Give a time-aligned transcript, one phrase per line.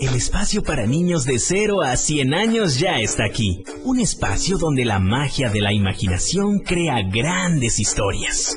[0.00, 3.64] El espacio para niños de 0 a 100 años ya está aquí.
[3.82, 8.56] Un espacio donde la magia de la imaginación crea grandes historias.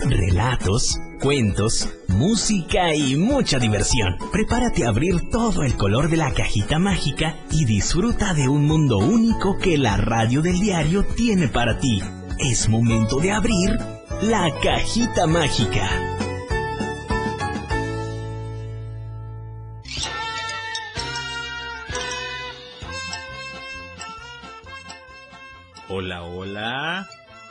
[0.00, 4.16] Relatos, cuentos, música y mucha diversión.
[4.32, 8.98] Prepárate a abrir todo el color de la cajita mágica y disfruta de un mundo
[8.98, 12.02] único que la radio del diario tiene para ti.
[12.38, 13.78] Es momento de abrir
[14.20, 16.11] la cajita mágica.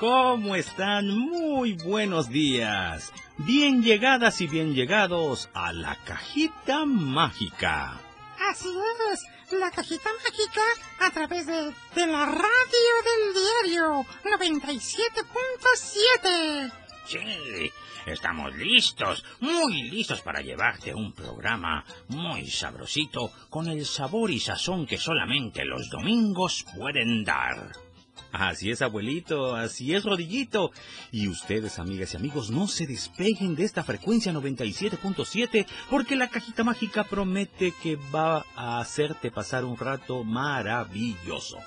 [0.01, 1.15] ¿Cómo están?
[1.15, 3.13] Muy buenos días.
[3.37, 8.01] Bien llegadas y bien llegados a la cajita mágica.
[8.49, 8.67] Así
[9.13, 10.63] es, la cajita mágica
[11.01, 13.31] a través de, de la radio del
[13.63, 16.71] diario 97.7.
[17.05, 17.71] Sí,
[18.07, 24.88] estamos listos, muy listos para llevarte un programa muy sabrosito con el sabor y sazón
[24.88, 27.91] que solamente los domingos pueden dar.
[28.31, 30.71] Así es, abuelito, así es, rodillito.
[31.11, 36.63] Y ustedes, amigas y amigos, no se despeguen de esta frecuencia 97.7 porque la cajita
[36.63, 41.57] mágica promete que va a hacerte pasar un rato maravilloso.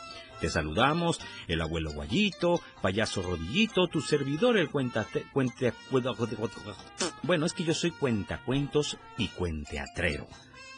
[0.41, 5.07] Te saludamos, el abuelo Guayito, payaso Rodillito, tu servidor, el cuenta...
[5.33, 5.73] Cuente,
[7.23, 10.27] bueno, es que yo soy cuentacuentos y cuenteatrero.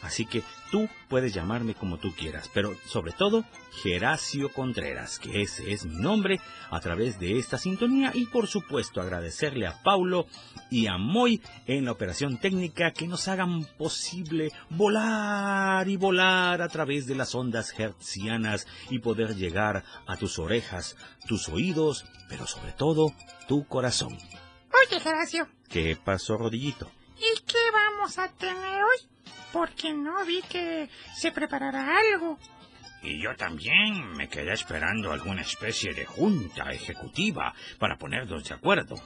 [0.06, 3.44] Así que tú puedes llamarme como tú quieras, pero sobre todo
[3.82, 6.40] Geracio Contreras, que ese es mi nombre,
[6.70, 10.26] a través de esta sintonía y por supuesto agradecerle a Paulo
[10.70, 16.68] y a Moy en la operación técnica que nos hagan posible volar y volar a
[16.68, 22.70] través de las ondas hertzianas y poder llegar a tus orejas, tus oídos, pero sobre
[22.72, 23.12] todo
[23.48, 24.12] tu corazón.
[24.14, 25.48] Oye, Geracio.
[25.68, 26.88] ¿Qué pasó, Rodillito?
[27.16, 29.15] ¿Y qué vamos a tener hoy?
[29.56, 32.38] Porque no vi que se preparara algo.
[33.02, 38.96] Y yo también me quedé esperando alguna especie de junta ejecutiva para ponernos de acuerdo.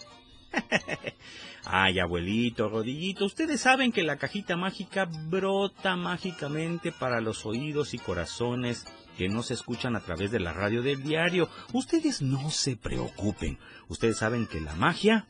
[1.64, 7.98] Ay, abuelito, rodillito, ustedes saben que la cajita mágica brota mágicamente para los oídos y
[7.98, 8.86] corazones
[9.16, 11.48] que no se escuchan a través de la radio del diario.
[11.72, 13.56] Ustedes no se preocupen.
[13.86, 15.28] Ustedes saben que la magia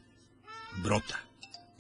[0.82, 1.20] brota.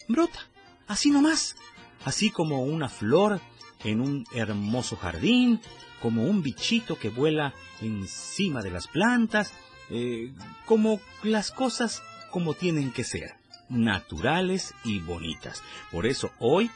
[0.08, 0.40] Brota.
[0.86, 1.56] Así nomás
[2.04, 3.40] así como una flor
[3.84, 5.60] en un hermoso jardín,
[6.02, 9.52] como un bichito que vuela encima de las plantas,
[9.90, 10.32] eh,
[10.66, 13.34] como las cosas como tienen que ser,
[13.68, 15.62] naturales y bonitas.
[15.90, 16.70] Por eso hoy,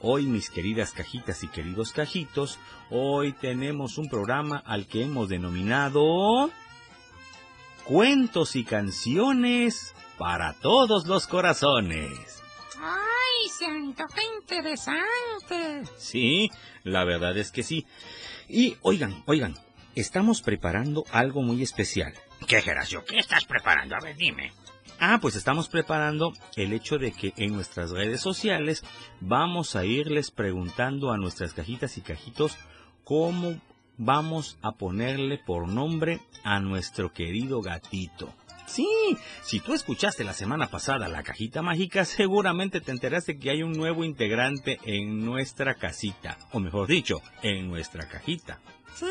[0.00, 2.58] hoy mis queridas cajitas y queridos cajitos,
[2.90, 6.50] hoy tenemos un programa al que hemos denominado
[7.84, 12.42] Cuentos y canciones para todos los corazones.
[13.42, 15.82] ¡Ay, se antoja interesante!
[15.96, 16.50] Sí,
[16.82, 17.86] la verdad es que sí.
[18.48, 19.54] Y oigan, oigan,
[19.94, 22.14] estamos preparando algo muy especial.
[22.46, 23.04] ¿Qué, Geracio?
[23.04, 23.96] ¿Qué estás preparando?
[23.96, 24.52] A ver, dime.
[25.00, 28.84] Ah, pues estamos preparando el hecho de que en nuestras redes sociales
[29.20, 32.56] vamos a irles preguntando a nuestras cajitas y cajitos
[33.02, 33.60] cómo
[33.96, 38.32] vamos a ponerle por nombre a nuestro querido gatito.
[38.66, 38.86] Sí,
[39.42, 43.72] si tú escuchaste la semana pasada la cajita mágica, seguramente te enteraste que hay un
[43.72, 48.60] nuevo integrante en nuestra casita, o mejor dicho, en nuestra cajita.
[48.94, 49.06] Sí,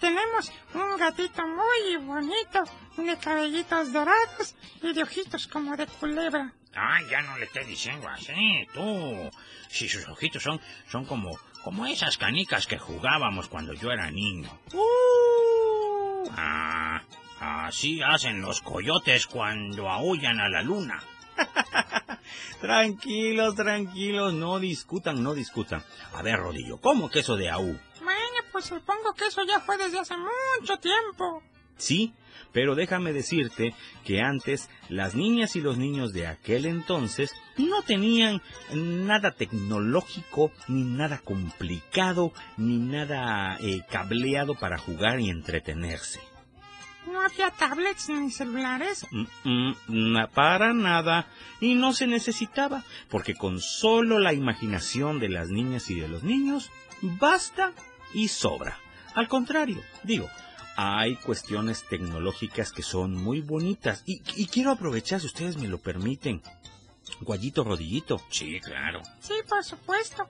[0.00, 2.64] tenemos un gatito muy bonito,
[2.96, 6.52] de cabellitos dorados y de ojitos como de culebra.
[6.74, 9.30] Ay, ya no le estés diciendo así, tú.
[9.68, 14.50] Si sus ojitos son, son como, como esas canicas que jugábamos cuando yo era niño.
[14.72, 16.30] Uh.
[16.36, 17.02] Ah,
[17.40, 21.02] Así hacen los coyotes cuando aullan a la luna.
[22.60, 25.82] tranquilos, tranquilos, no discutan, no discutan.
[26.12, 27.78] A ver, Rodillo, ¿cómo que eso de AU?
[28.02, 31.42] Bueno, pues supongo que eso ya fue desde hace mucho tiempo.
[31.78, 32.12] Sí,
[32.52, 33.74] pero déjame decirte
[34.04, 38.42] que antes las niñas y los niños de aquel entonces no tenían
[38.74, 46.20] nada tecnológico, ni nada complicado, ni nada eh, cableado para jugar y entretenerse.
[47.12, 49.06] ¿No había tablets ni celulares?
[49.10, 51.26] Mm, mm, para nada.
[51.60, 56.22] Y no se necesitaba, porque con solo la imaginación de las niñas y de los
[56.22, 56.70] niños
[57.02, 57.72] basta
[58.14, 58.78] y sobra.
[59.14, 60.28] Al contrario, digo,
[60.76, 65.78] hay cuestiones tecnológicas que son muy bonitas y, y quiero aprovechar, si ustedes me lo
[65.78, 66.42] permiten.
[67.20, 68.20] Guayito Rodillito.
[68.30, 69.02] Sí, claro.
[69.20, 70.28] Sí, por supuesto.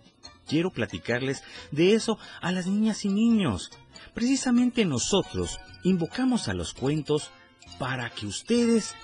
[0.51, 3.71] Quiero platicarles de eso a las niñas y niños.
[4.13, 7.31] Precisamente nosotros invocamos a los cuentos
[7.79, 8.95] para que ustedes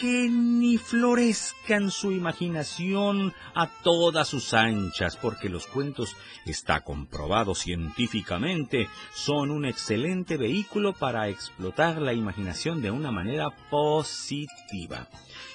[0.00, 6.16] que ni florezcan su imaginación a todas sus anchas, porque los cuentos,
[6.46, 15.08] está comprobado científicamente, son un excelente vehículo para explotar la imaginación de una manera positiva.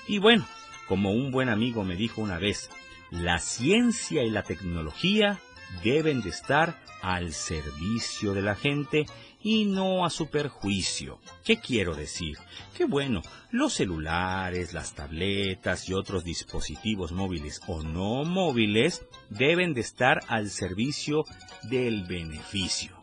[0.07, 0.45] Y bueno,
[0.87, 2.69] como un buen amigo me dijo una vez,
[3.11, 5.39] la ciencia y la tecnología
[5.83, 9.06] deben de estar al servicio de la gente
[9.41, 11.19] y no a su perjuicio.
[11.45, 12.38] ¿Qué quiero decir?
[12.75, 13.21] Que bueno,
[13.51, 20.50] los celulares, las tabletas y otros dispositivos móviles o no móviles deben de estar al
[20.50, 21.23] servicio
[21.63, 22.97] del beneficio.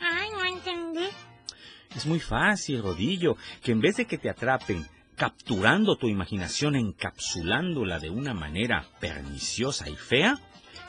[0.00, 1.08] Ay, no entendí.
[1.94, 4.84] Es muy fácil, Rodillo, que en vez de que te atrapen
[5.16, 10.38] capturando tu imaginación, encapsulándola de una manera perniciosa y fea,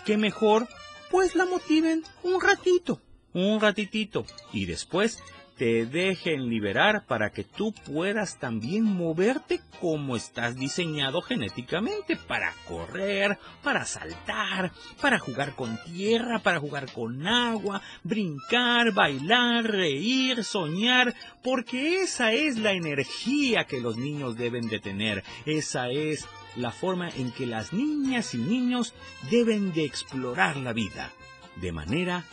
[0.06, 0.68] que mejor
[1.12, 3.02] pues la motiven un ratito
[3.36, 5.22] un ratitito y después
[5.58, 13.38] te dejen liberar para que tú puedas también moverte como estás diseñado genéticamente, para correr,
[13.64, 14.72] para saltar,
[15.02, 22.58] para jugar con tierra, para jugar con agua, brincar, bailar, reír, soñar, porque esa es
[22.58, 27.74] la energía que los niños deben de tener, esa es la forma en que las
[27.74, 28.94] niñas y niños
[29.30, 31.12] deben de explorar la vida,
[31.58, 32.24] de manera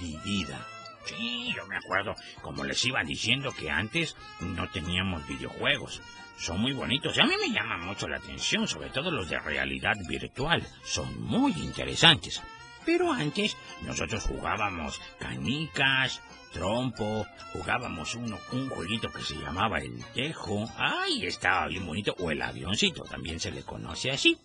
[0.00, 0.71] vivida.
[1.04, 6.00] Sí, yo me acuerdo, como les iba diciendo que antes no teníamos videojuegos.
[6.36, 9.96] Son muy bonitos a mí me llama mucho la atención, sobre todo los de realidad
[10.08, 10.66] virtual.
[10.82, 12.42] Son muy interesantes.
[12.84, 16.20] Pero antes nosotros jugábamos canicas,
[16.52, 20.68] trompo, jugábamos uno, un jueguito que se llamaba el tejo.
[20.76, 22.14] Ay, estaba bien bonito.
[22.18, 24.36] O el avioncito, también se le conoce así.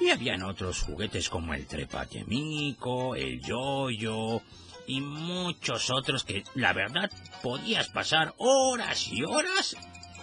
[0.00, 4.42] Y habían otros juguetes como el trepatemico, el yoyo,
[4.86, 7.10] y muchos otros que la verdad
[7.42, 9.76] podías pasar horas y horas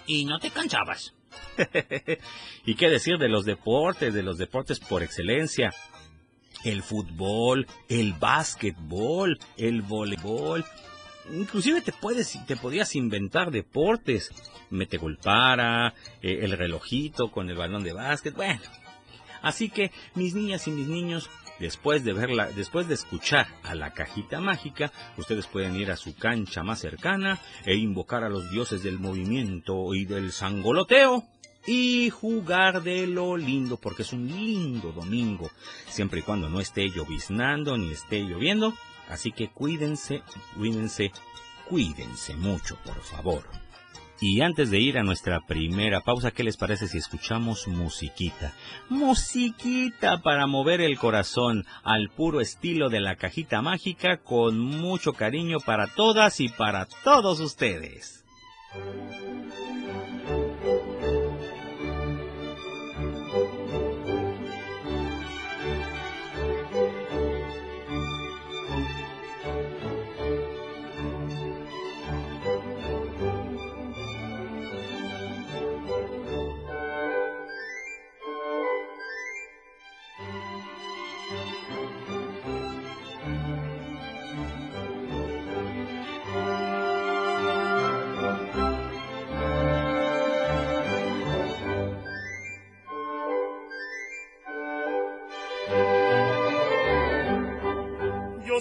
[0.06, 1.14] y no te cansabas.
[2.66, 5.72] ¿Y qué decir de los deportes, de los deportes por excelencia?
[6.64, 10.64] El fútbol, el básquetbol, el voleibol.
[11.32, 14.30] Inclusive te puedes, te podías inventar deportes.
[14.70, 18.34] Mete golpara, eh, el relojito con el balón de básquet.
[18.34, 18.60] Bueno,
[19.42, 21.28] así que mis niñas y mis niños,
[21.64, 26.14] Después de verla, después de escuchar a la cajita mágica, ustedes pueden ir a su
[26.14, 31.24] cancha más cercana e invocar a los dioses del movimiento y del sangoloteo
[31.66, 35.50] y jugar de lo lindo, porque es un lindo domingo,
[35.88, 38.74] siempre y cuando no esté lloviznando ni esté lloviendo.
[39.08, 40.22] Así que cuídense,
[40.58, 41.12] cuídense,
[41.66, 43.63] cuídense mucho, por favor.
[44.20, 48.54] Y antes de ir a nuestra primera pausa, ¿qué les parece si escuchamos musiquita?
[48.88, 55.58] Musiquita para mover el corazón al puro estilo de la cajita mágica con mucho cariño
[55.58, 58.24] para todas y para todos ustedes.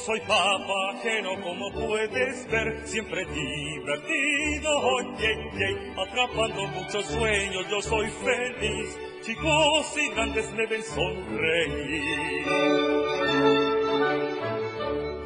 [0.05, 8.97] Soy papa ajeno como puedes ver, siempre divertido, oye, atrapando muchos sueños, yo soy feliz,
[9.21, 12.47] chicos y grandes me sonreír.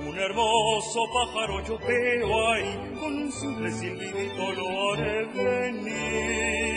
[0.08, 6.77] Un hermoso pájaro yo veo ahí, con un simple silbidito lo haré venir.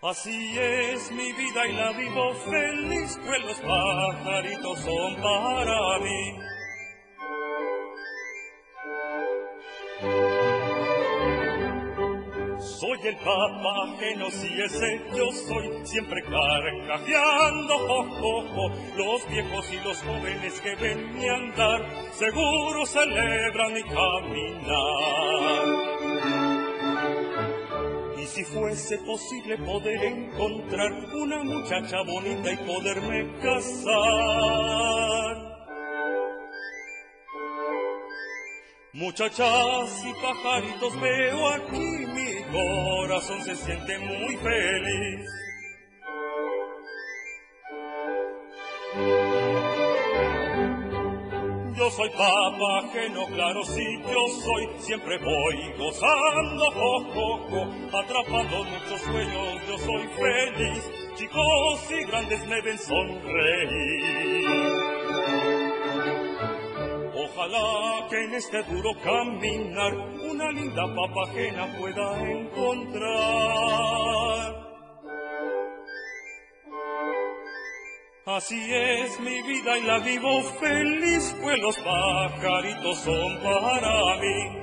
[0.00, 6.38] Así es mi vida y la vivo feliz, pues los pajaritos son para mí.
[12.60, 19.80] Soy el papá que no si ese yo soy, siempre carcajeando, oh, los viejos y
[19.84, 25.97] los jóvenes que ven mi andar, seguro celebran mi caminar
[28.28, 35.08] si fuese posible poder encontrar una muchacha bonita y poderme casar.
[38.92, 45.26] Muchachas y pajaritos veo aquí, mi corazón se siente muy feliz.
[51.78, 59.78] Yo soy papageno, claro sí yo soy, siempre voy gozando, jo, atrapando muchos sueños, yo
[59.78, 64.44] soy feliz, chicos y grandes me ven sonreír.
[67.14, 69.94] Ojalá que en este duro caminar
[70.28, 73.08] una linda papagena pueda encontrar.
[78.28, 84.62] Así es mi vida y la vivo feliz, pues los pajaritos son para mí.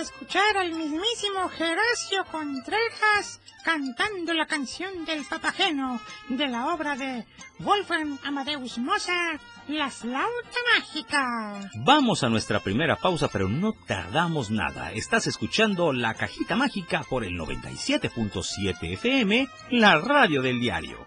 [0.00, 7.26] Escuchar al mismísimo Gerasio Contreras cantando la canción del papageno de la obra de
[7.58, 11.70] Wolfgang Amadeus Mozart la flauta mágica.
[11.76, 14.92] Vamos a nuestra primera pausa, pero no tardamos nada.
[14.92, 21.06] Estás escuchando La Cajita Mágica por el 97.7 FM, la radio del diario.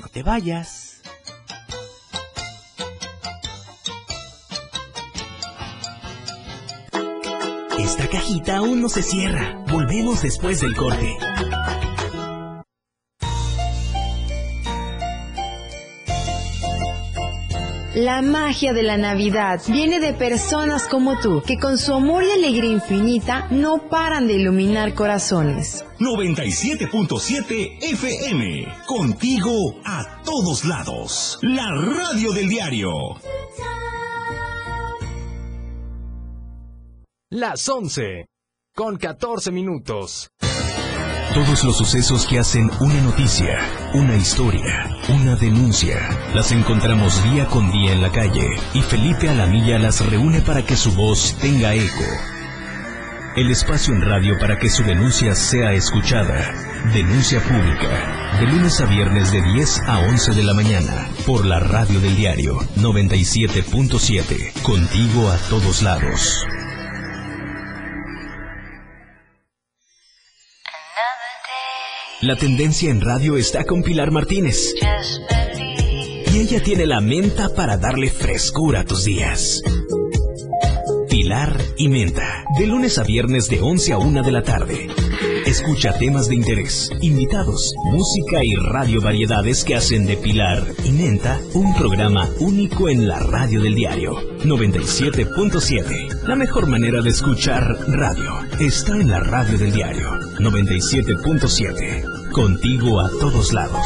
[0.00, 1.02] No te vayas.
[7.90, 9.64] Esta cajita aún no se cierra.
[9.68, 11.12] Volvemos después del corte.
[17.96, 22.30] La magia de la Navidad viene de personas como tú, que con su amor y
[22.30, 25.84] alegría infinita no paran de iluminar corazones.
[25.98, 31.40] 97.7 FM, contigo a todos lados.
[31.42, 32.92] La radio del diario.
[37.32, 38.26] Las 11,
[38.74, 40.32] con 14 minutos.
[41.32, 43.56] Todos los sucesos que hacen una noticia,
[43.94, 45.96] una historia, una denuncia,
[46.34, 50.74] las encontramos día con día en la calle y Felipe Alamilla las reúne para que
[50.74, 52.04] su voz tenga eco.
[53.36, 56.52] El espacio en radio para que su denuncia sea escuchada.
[56.92, 58.40] Denuncia pública.
[58.40, 61.08] De lunes a viernes de 10 a 11 de la mañana.
[61.24, 64.62] Por la radio del diario 97.7.
[64.62, 66.44] Contigo a todos lados.
[72.22, 74.74] La tendencia en radio está con Pilar Martínez.
[76.34, 79.62] Y ella tiene la menta para darle frescura a tus días.
[81.08, 84.88] Pilar y Menta, de lunes a viernes de 11 a 1 de la tarde.
[85.50, 91.40] Escucha temas de interés, invitados, música y radio variedades que hacen de Pilar y Menta
[91.54, 94.12] un programa único en la radio del diario
[94.44, 96.22] 97.7.
[96.28, 102.30] La mejor manera de escuchar radio está en la radio del diario 97.7.
[102.30, 103.84] Contigo a todos lados.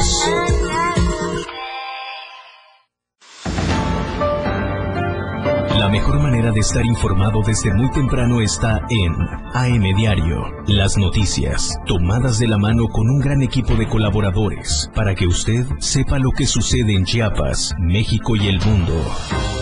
[5.85, 9.13] La mejor manera de estar informado desde muy temprano está en
[9.53, 10.43] AM Diario.
[10.65, 15.63] Las noticias, tomadas de la mano con un gran equipo de colaboradores, para que usted
[15.77, 18.99] sepa lo que sucede en Chiapas, México y el mundo.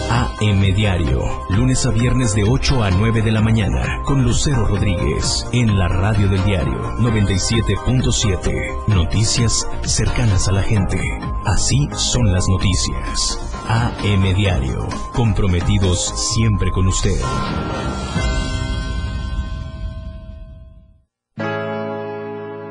[0.09, 5.45] AM Diario, lunes a viernes de 8 a 9 de la mañana, con Lucero Rodríguez,
[5.51, 8.87] en la radio del diario 97.7.
[8.87, 11.01] Noticias cercanas a la gente.
[11.45, 13.39] Así son las noticias.
[13.67, 17.19] AM Diario, comprometidos siempre con usted.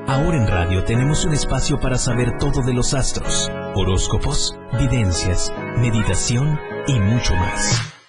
[0.06, 6.60] Ahora en radio tenemos un espacio para saber todo de los astros, horóscopos, videncias, meditación
[6.86, 8.01] y mucho más.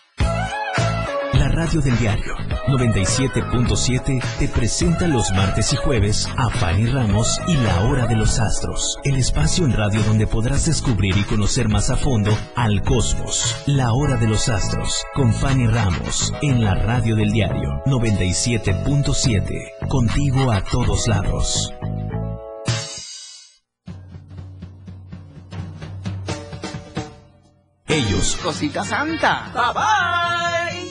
[1.53, 2.35] Radio del diario
[2.67, 8.39] 97.7 te presenta los martes y jueves a Fanny Ramos y La Hora de los
[8.39, 13.55] Astros, el espacio en radio donde podrás descubrir y conocer más a fondo al cosmos.
[13.67, 20.51] La Hora de los Astros con Fanny Ramos en la radio del diario 97.7, contigo
[20.51, 21.71] a todos lados.
[27.87, 28.39] Ellos.
[28.41, 29.51] Cosita Santa.
[29.53, 30.82] Bye bye.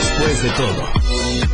[0.00, 0.88] Después de todo.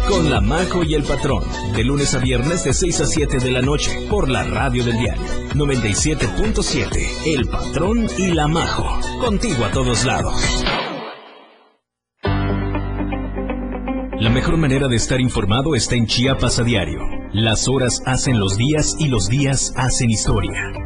[0.09, 1.43] Con la Majo y el Patrón,
[1.75, 4.97] de lunes a viernes de 6 a 7 de la noche, por la radio del
[4.99, 5.25] diario
[5.55, 8.87] 97.7, El Patrón y la Majo,
[9.21, 10.65] contigo a todos lados.
[14.21, 17.01] La mejor manera de estar informado está en Chiapas a diario.
[17.33, 20.86] Las horas hacen los días y los días hacen historia.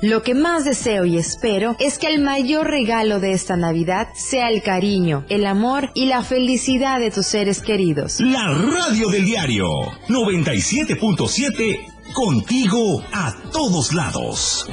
[0.00, 4.48] Lo que más deseo y espero es que el mayor regalo de esta Navidad sea
[4.48, 8.20] el cariño, el amor y la felicidad de tus seres queridos.
[8.20, 9.66] La radio del diario
[10.08, 14.68] 97.7, contigo a todos lados.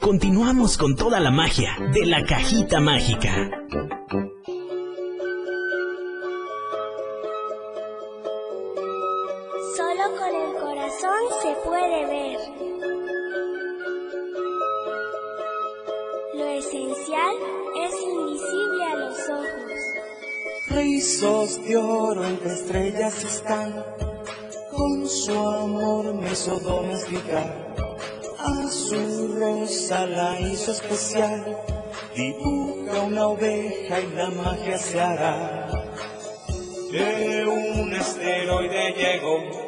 [0.00, 3.50] Continuamos con toda la magia de la cajita mágica.
[10.04, 12.38] Con el corazón se puede ver.
[16.34, 17.36] Lo esencial
[17.80, 19.72] es invisible a los ojos.
[20.68, 23.82] Rizos de oro entre estrellas están,
[24.76, 27.74] con su amor me hizo domesticar.
[28.40, 31.58] A su rosa la hizo especial,
[32.14, 35.70] dibuja una oveja y la magia se hará.
[36.92, 39.63] De un esteroide llegó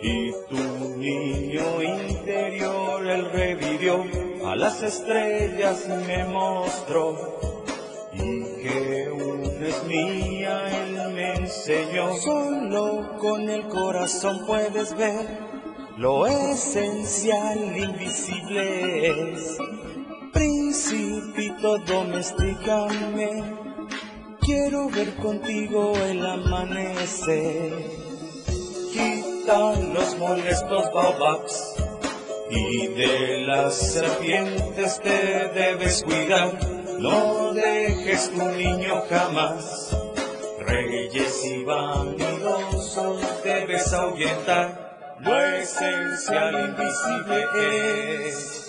[0.00, 4.04] y tu niño interior él revivió,
[4.46, 7.38] a las estrellas me mostró
[8.12, 12.16] y que una es mía él me enseñó.
[12.16, 15.46] Solo con el corazón puedes ver
[15.96, 19.56] lo esencial invisible es.
[20.30, 23.42] Principito domesticame,
[24.40, 27.72] quiero ver contigo el amanecer.
[29.46, 31.76] Los molestos baobabs
[32.50, 36.58] y de las serpientes te debes cuidar.
[36.98, 39.96] No dejes tu niño jamás.
[40.58, 45.16] Reyes y vanidosos debes ahuyentar.
[45.20, 47.46] Lo esencial invisible
[48.26, 48.66] es.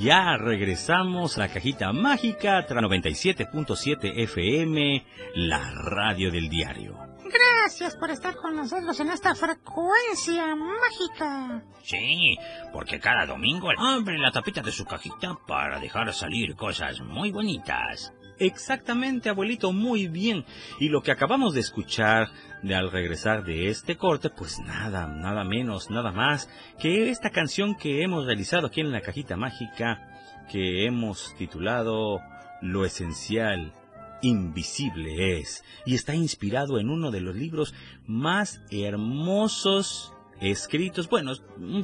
[0.00, 5.04] Ya regresamos a la cajita mágica tra 97.7 FM,
[5.34, 6.98] la radio del diario.
[7.22, 11.62] Gracias por estar con nosotros en esta frecuencia mágica.
[11.82, 12.36] Sí,
[12.72, 18.12] porque cada domingo abre la tapita de su cajita para dejar salir cosas muy bonitas.
[18.40, 20.46] Exactamente, abuelito, muy bien.
[20.78, 22.30] Y lo que acabamos de escuchar
[22.62, 26.48] de al regresar de este corte, pues nada, nada menos, nada más
[26.80, 30.08] que esta canción que hemos realizado aquí en la cajita mágica,
[30.50, 32.20] que hemos titulado
[32.62, 33.74] Lo esencial
[34.22, 37.74] invisible es, y está inspirado en uno de los libros
[38.06, 41.08] más hermosos escritos.
[41.08, 41.32] Bueno,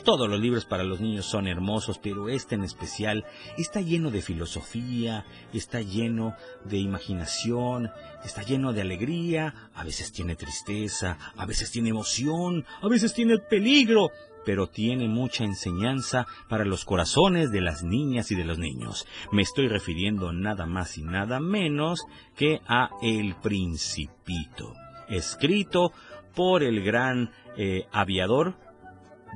[0.03, 3.25] todos los libros para los niños son hermosos, pero este en especial
[3.59, 7.91] está lleno de filosofía, está lleno de imaginación,
[8.25, 13.39] está lleno de alegría, a veces tiene tristeza, a veces tiene emoción, a veces tiene
[13.39, 14.11] peligro,
[14.47, 19.07] pero tiene mucha enseñanza para los corazones de las niñas y de los niños.
[19.33, 22.05] Me estoy refiriendo nada más y nada menos
[22.37, 24.73] que a El Principito,
[25.09, 25.93] escrito
[26.35, 28.55] por el gran eh, aviador.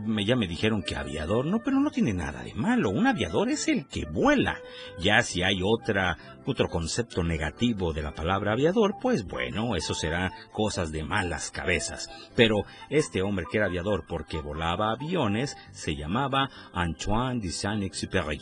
[0.07, 2.91] Me, ya me dijeron que aviador, no, pero no tiene nada de malo.
[2.91, 4.57] Un aviador es el que vuela.
[4.99, 10.33] Ya si hay otra, otro concepto negativo de la palabra aviador, pues bueno, eso será
[10.53, 12.09] cosas de malas cabezas.
[12.35, 18.41] Pero este hombre que era aviador porque volaba aviones se llamaba Antoine de Saint-Exupéry.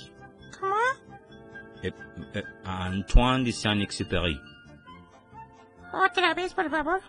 [0.61, 0.75] ¿Cómo?
[1.83, 1.93] Eh,
[2.35, 4.41] eh, Antoine de Saint-Exupéry.
[5.93, 7.01] Otra vez, por favor.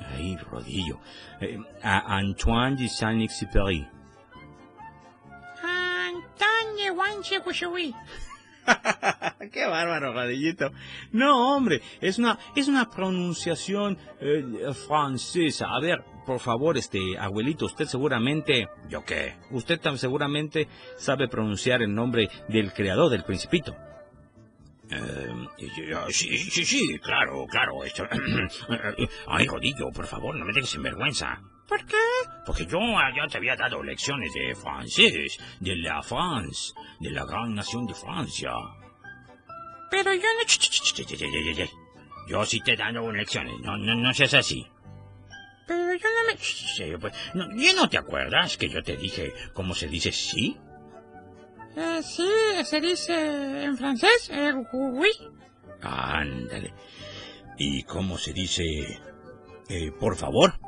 [0.00, 1.00] Ay, rodillo.
[1.40, 3.88] Eh, a Antoine de Saint-Exupéry.
[6.94, 7.94] Guanche Cuchuy.
[9.52, 10.70] Qué bárbaro, rodillito.
[11.12, 15.66] No, hombre, es una, es una pronunciación eh, francesa.
[15.68, 19.36] A ver, por favor, este abuelito, usted seguramente, ¿yo qué?
[19.50, 23.76] Usted tan seguramente sabe pronunciar el nombre del creador del Principito.
[24.94, 27.84] Eh, sí, sí, sí, claro, claro.
[27.84, 28.06] Esto...
[29.26, 31.40] Ay, rodillo, por favor, no me dejes en vergüenza.
[31.68, 31.96] ¿Por qué?
[32.44, 32.78] Porque yo
[33.16, 37.94] ya te había dado lecciones de francés, de la France, de la gran nación de
[37.94, 38.52] Francia.
[39.90, 41.64] Pero yo no...
[42.26, 44.66] Yo sí te he dado lecciones, no, no, no seas así.
[45.66, 46.38] Pero yo no me...
[46.38, 50.56] Sí, pues, no, ¿Ya no te acuerdas que yo te dije cómo se dice sí?
[51.76, 52.28] Eh, sí,
[52.64, 55.10] se dice en francés, eh, oui.
[55.82, 56.72] Ándale.
[57.56, 58.64] ¿Y cómo se dice,
[59.68, 60.58] eh, por favor?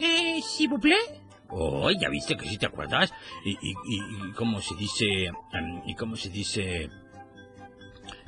[0.00, 1.20] Eh, s'il vous plaît.
[1.50, 3.12] Oh, ya viste que sí te acuerdas.
[3.44, 5.26] ¿Y, y, y, cómo se dice?
[5.52, 6.90] Em, ¿Y cómo se dice?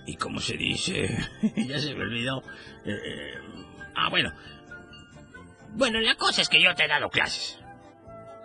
[0.07, 1.09] ¿Y cómo se dice?
[1.57, 2.43] ya se me olvidó.
[2.85, 3.35] Eh, eh,
[3.95, 4.33] ah, bueno.
[5.75, 7.59] Bueno, la cosa es que yo te he dado clases.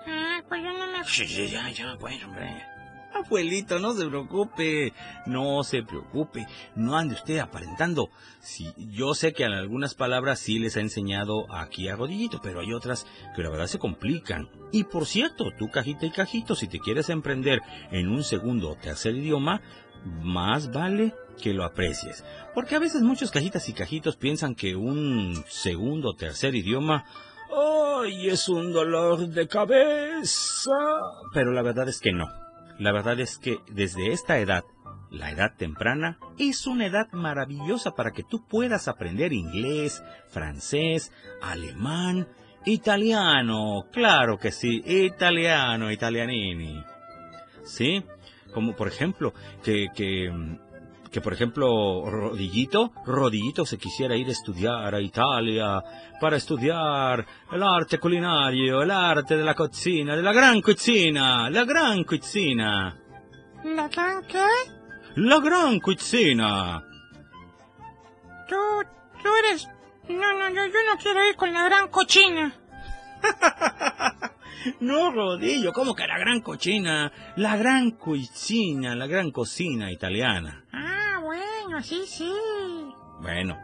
[0.07, 1.03] Ah, pues yo no me...
[1.05, 2.74] Sí, sí, ya, ya, pues, hombre.
[3.15, 4.93] Abuelito, no se preocupe,
[5.25, 8.09] no se preocupe, no ande usted aparentando.
[8.39, 12.59] Sí, yo sé que en algunas palabras sí les ha enseñado aquí a Rodillito, pero
[12.59, 14.49] hay otras que la verdad se complican.
[14.71, 18.75] Y por cierto, tú cajita y cajito, si te quieres emprender en un segundo o
[18.75, 19.61] tercer idioma,
[20.21, 22.23] más vale que lo aprecies.
[22.53, 27.05] Porque a veces muchos cajitas y cajitos piensan que un segundo o tercer idioma
[27.57, 30.71] ¡Ay, es un dolor de cabeza!
[31.33, 32.44] Pero la verdad es que no.
[32.77, 34.63] La verdad es que desde esta edad,
[35.09, 41.11] la edad temprana, es una edad maravillosa para que tú puedas aprender inglés, francés,
[41.41, 42.27] alemán,
[42.65, 46.83] italiano, claro que sí, italiano, italianini.
[47.63, 48.03] ¿Sí?
[48.53, 49.33] Como por ejemplo,
[49.63, 50.29] que, que
[51.11, 55.81] que por ejemplo Rodillito, Rodillito se quisiera ir a estudiar a Italia
[56.19, 61.63] para estudiar el arte culinario, el arte de la cocina, de la gran cocina, la
[61.65, 62.97] gran cocina.
[63.63, 64.45] ¿La gran qué?
[65.15, 66.83] La gran cocina.
[68.47, 68.55] Tú,
[69.23, 69.67] tú eres...
[70.07, 72.53] No, no, yo, yo no quiero ir con la gran cochina.
[74.81, 77.11] no, Rodillo, ¿cómo que la gran cochina?
[77.37, 80.65] La gran cocina, la gran cocina italiana.
[80.71, 80.94] Ah,
[81.81, 82.31] sí, sí.
[83.21, 83.57] Bueno.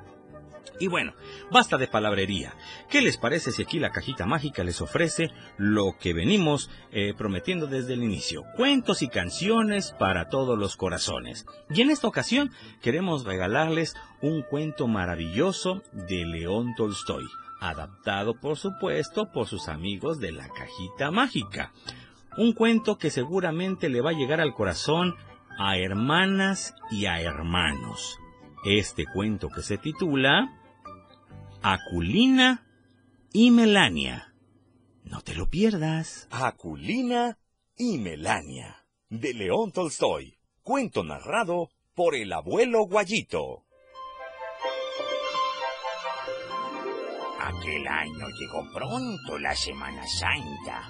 [0.79, 1.13] Y bueno,
[1.51, 2.55] basta de palabrería.
[2.89, 7.67] ¿Qué les parece si aquí la cajita mágica les ofrece lo que venimos eh, prometiendo
[7.67, 8.43] desde el inicio?
[8.55, 11.45] Cuentos y canciones para todos los corazones.
[11.69, 17.25] Y en esta ocasión queremos regalarles un cuento maravilloso de León Tolstoy,
[17.59, 21.73] adaptado por supuesto por sus amigos de la cajita mágica.
[22.37, 25.15] Un cuento que seguramente le va a llegar al corazón
[25.63, 28.17] a hermanas y a hermanos.
[28.65, 30.59] Este cuento que se titula
[31.61, 32.65] Aculina
[33.31, 34.33] y Melania.
[35.03, 36.27] No te lo pierdas.
[36.31, 37.37] Aculina
[37.77, 40.39] y Melania, de León Tolstoy.
[40.63, 43.65] Cuento narrado por el abuelo Guayito.
[47.39, 50.89] Aquel año llegó pronto la Semana Santa.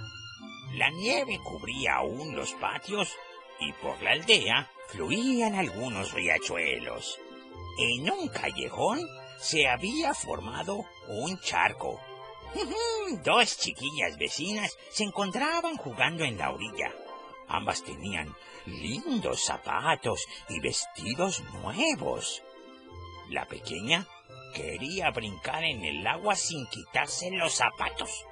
[0.76, 3.14] La nieve cubría aún los patios
[3.62, 7.19] y por la aldea fluían algunos riachuelos.
[7.78, 9.00] En un callejón
[9.39, 12.02] se había formado un charco.
[13.24, 16.93] Dos chiquillas vecinas se encontraban jugando en la orilla.
[17.47, 22.43] Ambas tenían lindos zapatos y vestidos nuevos.
[23.30, 24.08] La pequeña
[24.54, 28.26] quería brincar en el agua sin quitarse los zapatos,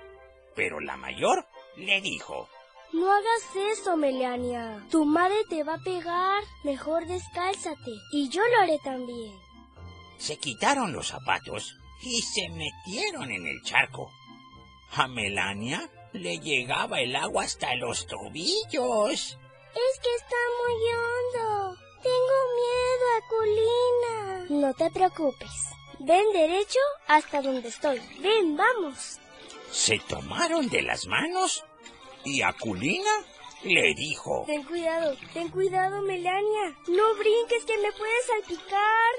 [0.55, 2.49] pero la mayor le dijo,
[2.91, 4.85] no hagas eso, Melania.
[4.89, 6.43] Tu madre te va a pegar.
[6.63, 7.91] Mejor descálzate.
[8.11, 9.37] Y yo lo haré también.
[10.17, 14.11] Se quitaron los zapatos y se metieron en el charco.
[14.91, 19.11] A Melania le llegaba el agua hasta los tobillos.
[19.11, 21.77] Es que está muy hondo.
[22.01, 24.45] Tengo miedo, Aculina.
[24.61, 25.51] No te preocupes.
[25.99, 28.01] Ven derecho hasta donde estoy.
[28.19, 29.19] Ven, vamos.
[29.69, 31.63] Se tomaron de las manos
[32.23, 33.11] y Aculina
[33.63, 34.43] le dijo...
[34.45, 36.77] Ten cuidado, ten cuidado, Melania.
[36.87, 39.13] No brinques que me puedes salpicar.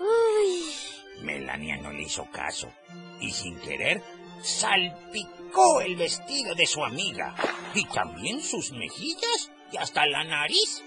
[0.00, 0.74] Uy.
[1.22, 2.72] Melania no le hizo caso
[3.20, 4.02] y sin querer
[4.42, 7.34] salpicó el vestido de su amiga
[7.74, 10.82] y también sus mejillas y hasta la nariz.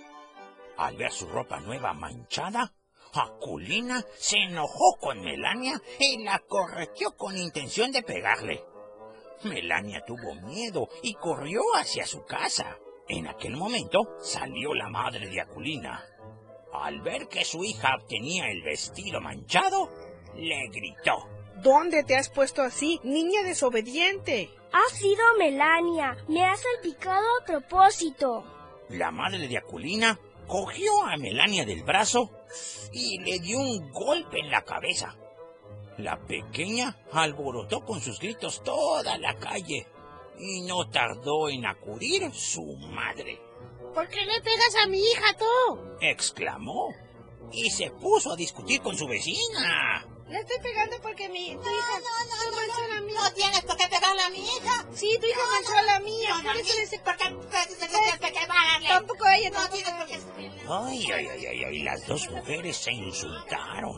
[0.77, 2.73] Al ver su ropa nueva manchada,
[3.13, 8.63] Aculina se enojó con Melania y la corregió con intención de pegarle.
[9.45, 12.77] Melania tuvo miedo y corrió hacia su casa.
[13.07, 16.03] En aquel momento salió la madre de Aculina.
[16.73, 19.89] Al ver que su hija tenía el vestido manchado,
[20.35, 21.27] le gritó.
[21.61, 24.49] ¿Dónde te has puesto así, niña desobediente?
[24.71, 26.17] Ha sido Melania.
[26.27, 28.43] Me ha salpicado a propósito.
[28.89, 32.31] La madre de Aculina cogió a Melania del brazo
[32.91, 35.15] y le dio un golpe en la cabeza.
[35.97, 39.87] La pequeña alborotó con sus gritos toda la calle
[40.37, 43.39] y no tardó en acudir su madre.
[43.93, 45.97] ¿Por qué le pegas a mi hija tú?
[46.01, 46.89] exclamó
[47.51, 50.07] y se puso a discutir con su vecina.
[50.27, 53.19] Le estoy pegando porque mi tu hija no, no, no, manchó no, la mía.
[53.21, 54.87] No tienes por qué pegarle a mi hija.
[54.93, 56.29] Sí, tu hija manchó a la mía.
[56.29, 58.87] No, por no, eso le ¿Por qué pegarle?
[58.87, 60.19] Tampoco ella, No tienes por qué...
[60.67, 63.95] Ay, ay, ay, ay, ay, las dos mujeres se insultaron.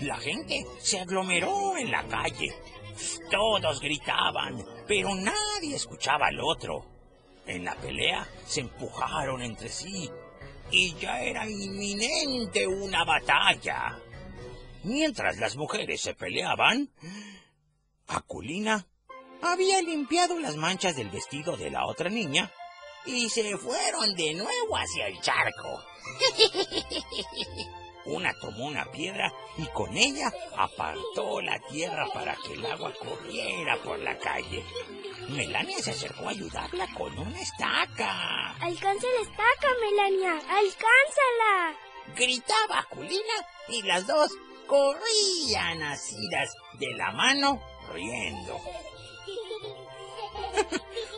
[0.00, 2.54] La gente se aglomeró en la calle.
[3.30, 6.84] Todos gritaban, pero nadie escuchaba al otro.
[7.46, 10.10] En la pelea se empujaron entre sí
[10.70, 13.98] y ya era inminente una batalla.
[14.82, 16.90] Mientras las mujeres se peleaban,
[18.06, 18.86] Aculina
[19.42, 22.52] había limpiado las manchas del vestido de la otra niña
[23.06, 25.82] y se fueron de nuevo hacia el charco.
[28.06, 33.76] Una tomó una piedra y con ella apartó la tierra para que el agua corriera
[33.82, 34.64] por la calle.
[35.28, 38.52] Melania se acercó a ayudarla con una estaca.
[38.60, 40.32] ¡Alcanza la estaca, Melania!
[40.34, 41.76] ¡Alcánzala!
[42.14, 43.34] Gritaba Julina
[43.68, 44.30] y las dos
[44.68, 47.60] corrían asidas de la mano
[47.92, 48.60] riendo.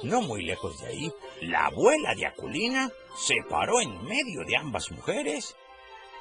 [0.02, 4.90] No muy lejos de ahí, la abuela de Aculina se paró en medio de ambas
[4.92, 5.56] mujeres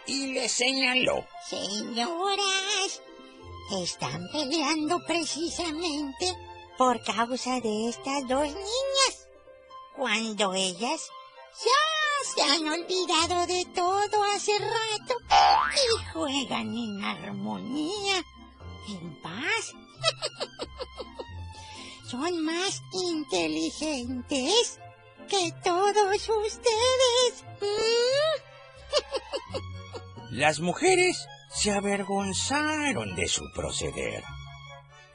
[0.08, 1.26] y le señaló.
[1.48, 3.02] Señoras,
[3.84, 6.36] están peleando precisamente
[6.78, 9.28] por causa de estas dos niñas,
[9.96, 11.10] cuando ellas
[11.66, 15.16] ya se han olvidado de todo hace rato
[15.76, 18.24] y juegan en armonía,
[18.88, 19.74] en paz.
[22.10, 24.80] Son más inteligentes
[25.28, 27.44] que todos ustedes.
[30.38, 34.24] Las mujeres se avergonzaron de su proceder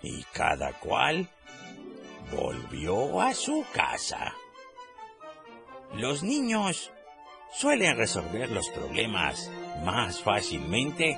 [0.03, 1.29] y cada cual
[2.33, 4.35] volvió a su casa.
[5.95, 6.91] Los niños
[7.53, 9.49] suelen resolver los problemas
[9.85, 11.17] más fácilmente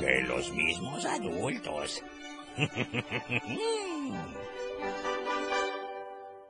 [0.00, 2.02] que los mismos adultos.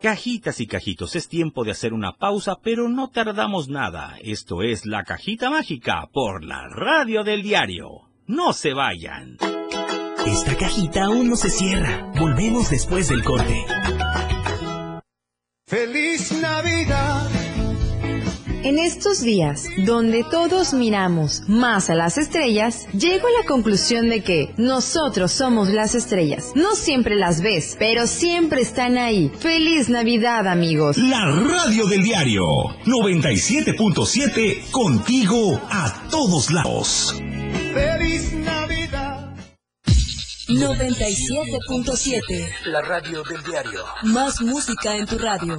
[0.02, 4.16] Cajitas y cajitos, es tiempo de hacer una pausa, pero no tardamos nada.
[4.20, 8.10] Esto es La Cajita Mágica por la radio del diario.
[8.26, 9.36] No se vayan.
[10.26, 12.10] Esta cajita aún no se cierra.
[12.18, 13.64] Volvemos después del corte.
[15.68, 16.01] ¡Feliz!
[18.72, 24.22] En estos días, donde todos miramos más a las estrellas, llego a la conclusión de
[24.22, 26.52] que nosotros somos las estrellas.
[26.54, 29.30] No siempre las ves, pero siempre están ahí.
[29.38, 30.96] ¡Feliz Navidad, amigos!
[30.96, 32.46] La radio del diario
[32.86, 37.14] 97.7 contigo a todos lados.
[37.74, 39.34] ¡Feliz Navidad!
[40.48, 43.84] 97.7 La radio del diario.
[44.04, 45.58] Más música en tu radio.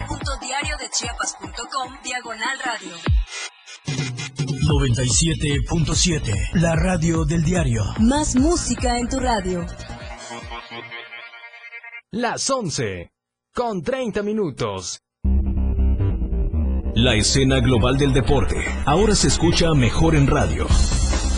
[0.91, 2.91] www.diariodechiapas.com Diagonal Radio.
[4.67, 6.33] 97.7.
[6.55, 7.83] La radio del diario.
[7.99, 9.65] Más música en tu radio.
[12.11, 13.11] Las 11.
[13.53, 15.01] Con 30 minutos.
[16.93, 20.67] La escena global del deporte ahora se escucha mejor en radio.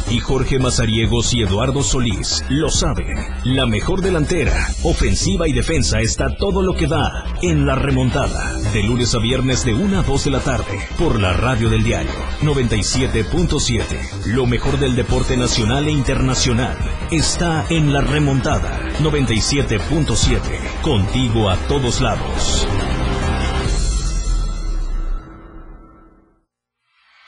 [0.10, 3.18] Y Jorge Mazariegos y Eduardo Solís lo saben.
[3.44, 8.54] La mejor delantera, ofensiva y defensa está todo lo que da en la remontada.
[8.74, 11.84] De lunes a viernes de 1 a 2 de la tarde por la radio del
[11.84, 12.12] diario
[12.42, 14.26] 97.7.
[14.28, 16.78] Lo mejor del deporte nacional e internacional
[17.12, 20.82] está en la remontada 97.7.
[20.82, 22.68] Contigo a todos lados.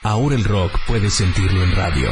[0.05, 2.11] Ahora el rock puedes sentirlo en radio.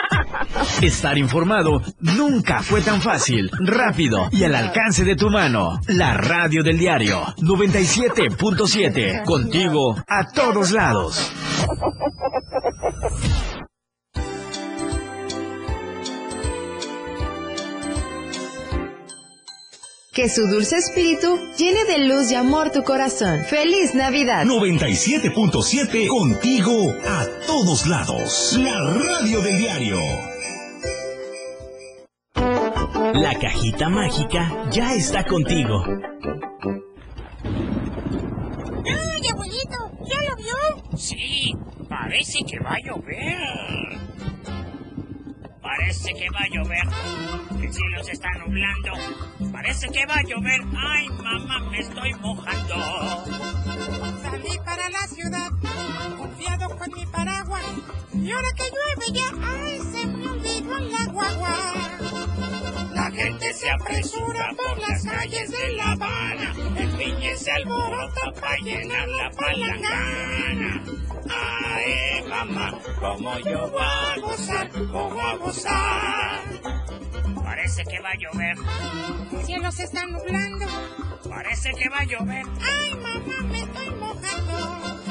[0.81, 5.79] Estar informado nunca fue tan fácil, rápido y al alcance de tu mano.
[5.87, 9.23] La radio del diario 97.7.
[9.25, 11.31] Contigo a todos lados.
[20.13, 23.45] Que su dulce espíritu llene de luz y amor tu corazón.
[23.45, 24.45] ¡Feliz Navidad!
[24.45, 28.59] 97.7 Contigo a todos lados.
[28.59, 30.30] La radio del diario.
[33.13, 35.83] La cajita mágica ya está contigo.
[38.85, 39.91] ¡Ay, abuelito!
[40.05, 40.97] ¿Ya lo vio?
[40.97, 41.53] Sí,
[41.89, 43.99] parece que va a llover.
[45.61, 46.87] Parece que va a llover.
[47.61, 48.91] El cielo se está nublando.
[49.51, 50.61] Parece que va a llover.
[50.77, 52.75] Ay, mamá, me estoy mojando.
[54.21, 55.49] Salí para la ciudad,
[56.17, 57.63] confiado con mi paraguas.
[58.13, 62.10] Y ahora que llueve ya, ay, se me olvidó la guagua.
[63.01, 66.53] La gente se apresura por las calles de La Habana.
[66.77, 70.83] El piñe se alborota para llenar la palangana.
[71.27, 76.41] Ay, mamá, como yo voy a gozar, como a gozar.
[77.43, 78.55] Parece que va a llover.
[79.31, 80.67] El cielo se está nublando.
[81.27, 82.45] Parece que va a llover.
[82.61, 85.01] Ay, mamá, me estoy mojando.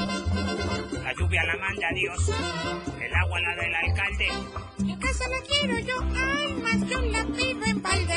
[1.03, 2.31] La lluvia la manda Dios.
[3.01, 4.29] El agua la del alcalde.
[5.11, 5.95] Casa la quiero yo.
[6.15, 8.13] Ay, más yo la pido en balde.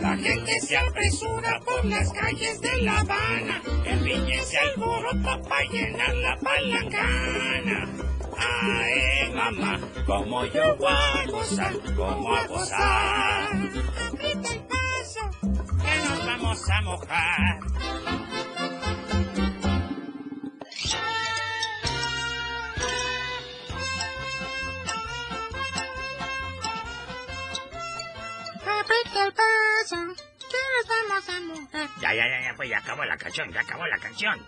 [0.00, 3.62] La gente se apresura por las calles de La Habana.
[3.84, 7.88] El viñe se alborota para llenar la palangana.
[8.36, 13.70] Ay, mamá, como yo voy a gozar, como a gozar.
[14.08, 17.60] Aprieta el paso, que nos vamos a mojar.
[29.34, 31.90] Aprieta el paso, que nos vamos a mojar.
[32.00, 34.38] Ya, ya, ya, ya, pues ya acabó la canción, ya acabó la canción.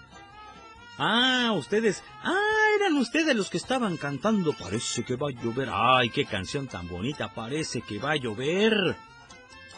[0.98, 2.02] Ah, ustedes.
[2.22, 4.52] Ah, eran ustedes los que estaban cantando.
[4.54, 5.68] Parece que va a llover.
[5.70, 7.34] Ay, qué canción tan bonita.
[7.34, 8.96] Parece que va a llover.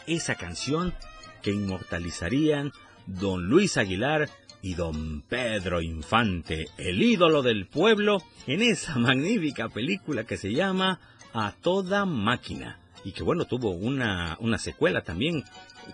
[0.07, 0.94] Esa canción
[1.42, 2.73] que inmortalizarían
[3.07, 4.31] don Luis Aguilar
[4.62, 11.01] y don Pedro Infante, el ídolo del pueblo, en esa magnífica película que se llama
[11.33, 12.79] A Toda Máquina.
[13.09, 15.42] Y que bueno, tuvo una, una secuela también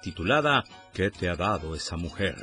[0.03, 2.35] titulada ¿Qué te ha dado esa mujer?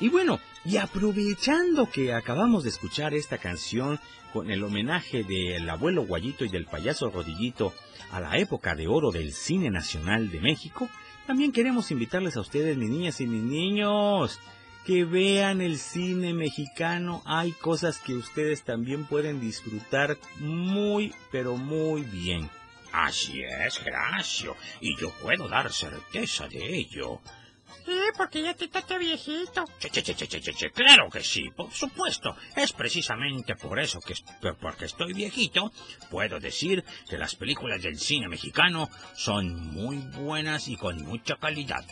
[0.00, 4.00] Y bueno, y aprovechando que acabamos de escuchar esta canción
[4.32, 7.74] con el homenaje del abuelo Guayito y del payaso Rodillito
[8.10, 10.88] a la época de oro del cine nacional de México,
[11.26, 14.40] también queremos invitarles a ustedes, mis niñas y mis niños,
[14.86, 17.20] que vean el cine mexicano.
[17.26, 22.48] Hay cosas que ustedes también pueden disfrutar muy, pero muy bien.
[23.06, 27.20] Así es, Gracio, y yo puedo dar certeza de ello.
[27.86, 29.64] Sí, porque ya te estás viejito.
[29.78, 32.34] Che, che, che, che, che, che, claro que sí, por supuesto.
[32.56, 34.14] Es precisamente por eso que,
[34.60, 35.72] porque estoy viejito,
[36.10, 41.84] puedo decir que las películas del cine mexicano son muy buenas y con mucha calidad.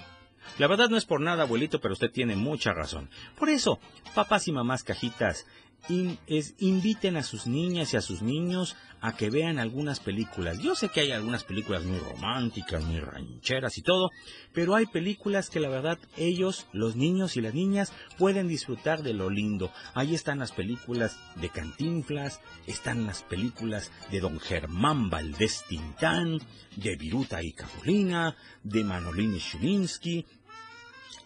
[0.58, 3.10] La verdad no es por nada, abuelito, pero usted tiene mucha razón.
[3.38, 3.78] Por eso,
[4.14, 5.46] papás y mamás cajitas,
[6.26, 10.58] es, inviten a sus niñas y a sus niños a que vean algunas películas.
[10.58, 14.10] Yo sé que hay algunas películas muy románticas, muy rancheras y todo,
[14.52, 19.14] pero hay películas que la verdad ellos, los niños y las niñas, pueden disfrutar de
[19.14, 19.70] lo lindo.
[19.94, 26.38] Ahí están las películas de Cantinflas, están las películas de don Germán Valdés Tintán,
[26.76, 30.26] de Viruta y Capulina, de Manolini Shulinsky,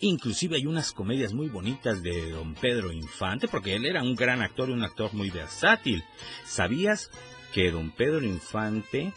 [0.02, 4.40] Inclusive hay unas comedias muy bonitas de don Pedro Infante, porque él era un gran
[4.40, 6.02] actor y un actor muy versátil.
[6.46, 7.10] ¿Sabías
[7.52, 9.12] que don Pedro Infante,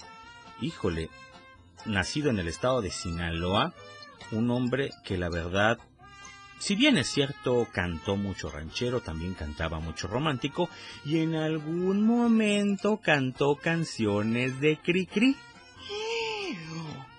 [0.60, 1.10] híjole,
[1.86, 3.74] nacido en el estado de Sinaloa,
[4.32, 5.78] un hombre que la verdad,
[6.60, 10.70] si bien es cierto, cantó mucho ranchero, también cantaba mucho romántico,
[11.06, 15.38] y en algún momento cantó canciones de Cricri.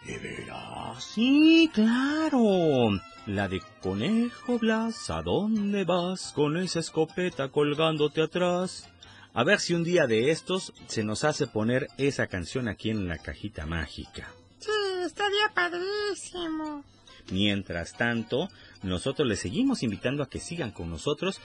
[0.05, 1.03] ¿De veras?
[1.03, 3.00] Sí, claro.
[3.26, 8.87] La de Conejo Blas, ¿a dónde vas con esa escopeta colgándote atrás?
[9.33, 13.08] A ver si un día de estos se nos hace poner esa canción aquí en
[13.08, 14.31] la cajita mágica.
[14.58, 14.70] Sí,
[15.06, 16.85] estaría padrísimo.
[17.31, 18.50] Mientras tanto,
[18.83, 21.40] nosotros les seguimos invitando a que sigan con nosotros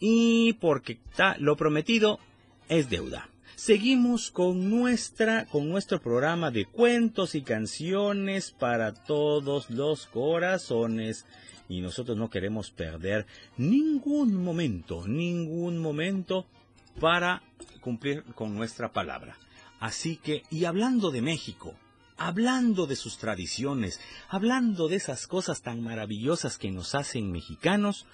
[0.00, 2.18] y porque ta, lo prometido
[2.68, 3.28] es deuda.
[3.56, 11.26] Seguimos con nuestra con nuestro programa de cuentos y canciones para todos los corazones
[11.68, 13.26] y nosotros no queremos perder
[13.56, 16.46] ningún momento, ningún momento
[17.00, 17.42] para
[17.80, 19.38] cumplir con nuestra palabra.
[19.78, 21.74] Así que, y hablando de México,
[22.18, 28.04] hablando de sus tradiciones, hablando de esas cosas tan maravillosas que nos hacen mexicanos,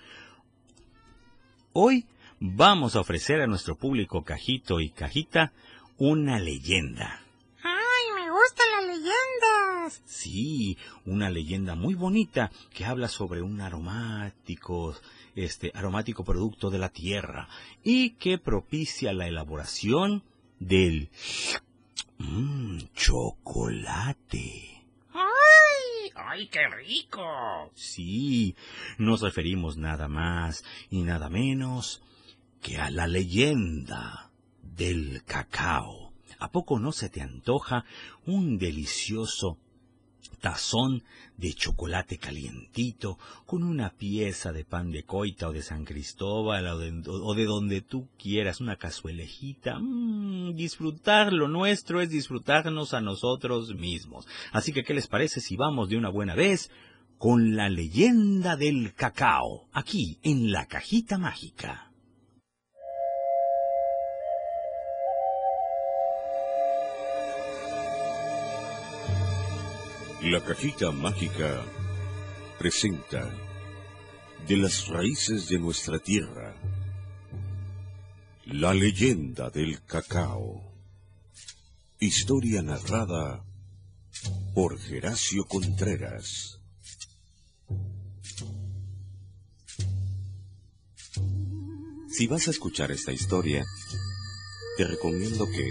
[1.73, 2.07] hoy
[2.41, 5.53] vamos a ofrecer a nuestro público cajito y cajita
[5.99, 7.23] una leyenda.
[7.63, 10.03] ¡Ay, me gustan las leyendas!
[10.05, 14.95] Sí, una leyenda muy bonita que habla sobre un aromático,
[15.35, 17.49] este aromático producto de la tierra
[17.83, 20.23] y que propicia la elaboración
[20.59, 21.09] del
[22.19, 24.85] mmm, chocolate.
[25.15, 26.13] ¡Ay!
[26.15, 27.71] ¡Ay, qué rico!
[27.75, 28.55] Sí,
[28.99, 32.03] nos referimos nada más y nada menos
[32.61, 34.31] que a la leyenda
[34.63, 36.13] del cacao.
[36.39, 37.85] ¿A poco no se te antoja
[38.27, 39.59] un delicioso
[40.41, 41.03] tazón
[41.37, 46.79] de chocolate calientito con una pieza de pan de coita o de San Cristóbal o
[47.35, 49.79] de, donde tú quieras, una cazuelejita.
[49.79, 54.27] Mm, disfrutar lo nuestro es disfrutarnos a nosotros mismos.
[54.53, 56.71] Así que, ¿qué les parece si vamos de una buena vez
[57.19, 61.91] con la leyenda del cacao, aquí en la cajita mágica?
[70.23, 71.63] La cajita mágica
[72.59, 73.31] presenta
[74.49, 76.55] de las raíces de nuestra tierra
[78.47, 80.73] la leyenda del cacao.
[81.99, 83.45] Historia narrada
[84.55, 86.61] por Geracio Contreras.
[92.09, 93.65] Si vas a escuchar esta historia,
[94.79, 95.71] te recomiendo que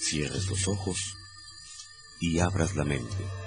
[0.00, 1.16] cierres los ojos
[2.20, 3.41] y abras la mente.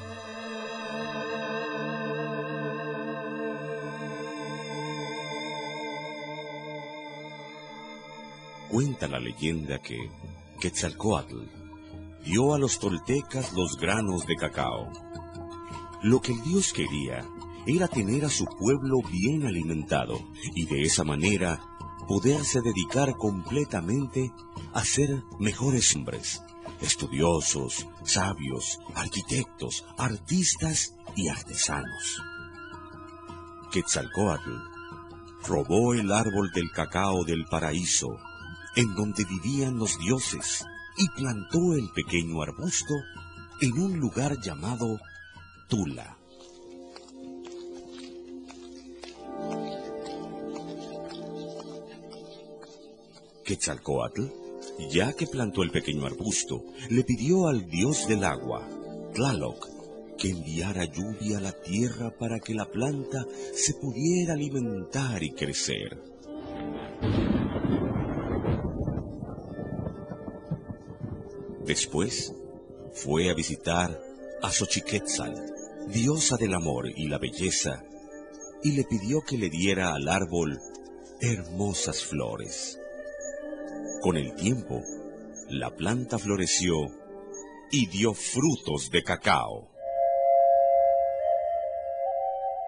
[8.70, 10.10] Cuenta la leyenda que
[10.60, 11.44] Quetzalcoatl
[12.26, 14.92] dio a los toltecas los granos de cacao.
[16.02, 17.24] Lo que el dios quería
[17.68, 20.20] era tener a su pueblo bien alimentado
[20.56, 21.62] y de esa manera
[22.08, 24.32] poderse dedicar completamente
[24.74, 26.42] a ser mejores hombres,
[26.82, 32.20] estudiosos, sabios, arquitectos, artistas y artesanos.
[33.72, 34.52] Quetzalcoatl
[35.48, 38.18] robó el árbol del cacao del paraíso
[38.76, 40.66] en donde vivían los dioses,
[40.98, 42.94] y plantó el pequeño arbusto
[43.62, 45.00] en un lugar llamado
[45.68, 46.18] Tula.
[53.46, 54.24] Quetzalcoatl,
[54.90, 58.68] ya que plantó el pequeño arbusto, le pidió al dios del agua,
[59.14, 59.68] Tlaloc,
[60.18, 66.15] que enviara lluvia a la tierra para que la planta se pudiera alimentar y crecer.
[71.66, 72.32] Después
[72.94, 74.00] fue a visitar
[74.44, 75.34] a Xochiquetzal,
[75.88, 77.84] diosa del amor y la belleza,
[78.62, 80.60] y le pidió que le diera al árbol
[81.22, 82.80] hermosas flores.
[84.02, 84.84] Con el tiempo,
[85.50, 86.76] la planta floreció
[87.72, 89.68] y dio frutos de cacao.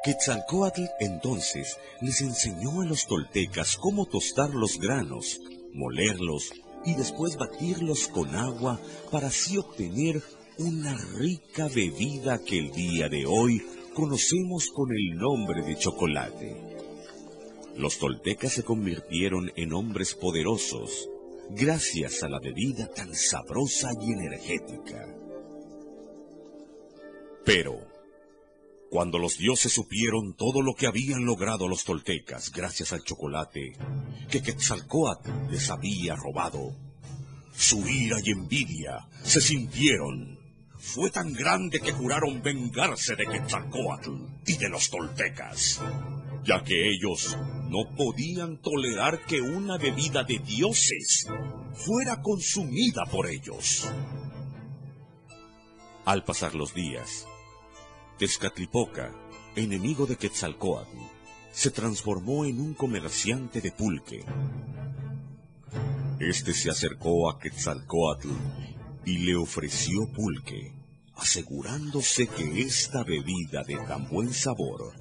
[0.04, 5.40] Quetzalcoatl entonces les enseñó a los toltecas cómo tostar los granos,
[5.72, 6.52] molerlos
[6.88, 8.80] y después batirlos con agua
[9.12, 10.24] para así obtener
[10.58, 13.62] una rica bebida que el día de hoy
[13.94, 16.56] conocemos con el nombre de chocolate.
[17.76, 21.10] Los toltecas se convirtieron en hombres poderosos
[21.50, 25.14] gracias a la bebida tan sabrosa y energética.
[27.44, 27.82] Pero,
[28.90, 33.74] cuando los dioses supieron todo lo que habían logrado los toltecas gracias al chocolate
[34.30, 36.76] que Quetzalcoatl les había robado,
[37.54, 40.38] su ira y envidia se sintieron.
[40.78, 44.12] Fue tan grande que juraron vengarse de Quetzalcoatl
[44.46, 45.82] y de los toltecas,
[46.46, 47.36] ya que ellos
[47.68, 51.28] no podían tolerar que una bebida de dioses
[51.74, 53.90] fuera consumida por ellos.
[56.06, 57.28] Al pasar los días,
[58.18, 59.14] Tezcatlipoca,
[59.56, 60.98] enemigo de Quetzalcoatl,
[61.52, 64.26] se transformó en un comerciante de pulque.
[66.20, 68.30] Este se acercó a Quetzalcoatl
[69.06, 70.74] y le ofreció pulque,
[71.14, 74.96] asegurándose que esta bebida de tan buen sabor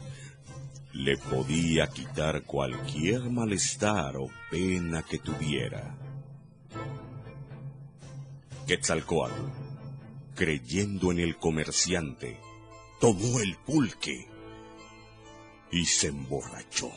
[0.92, 5.96] le podía quitar cualquier malestar o pena que tuviera.
[8.66, 9.40] Quetzalcoatl,
[10.34, 12.45] creyendo en el comerciante,
[13.00, 14.28] tomó el pulque
[15.70, 16.90] y se emborrachó.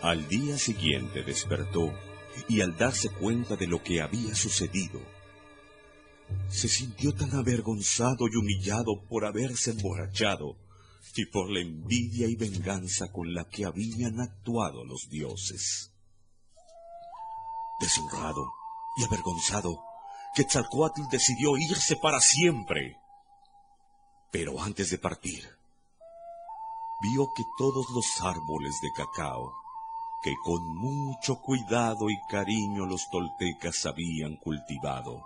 [0.00, 1.92] Al día siguiente despertó
[2.48, 5.00] y al darse cuenta de lo que había sucedido,
[6.48, 10.56] se sintió tan avergonzado y humillado por haberse emborrachado
[11.16, 15.92] y por la envidia y venganza con la que habían actuado los dioses.
[17.80, 18.52] Deshonrado
[18.96, 19.82] y avergonzado,
[20.34, 22.96] Quetzalcoatl decidió irse para siempre.
[24.30, 25.48] Pero antes de partir,
[27.00, 29.54] vio que todos los árboles de cacao,
[30.22, 35.24] que con mucho cuidado y cariño los toltecas habían cultivado,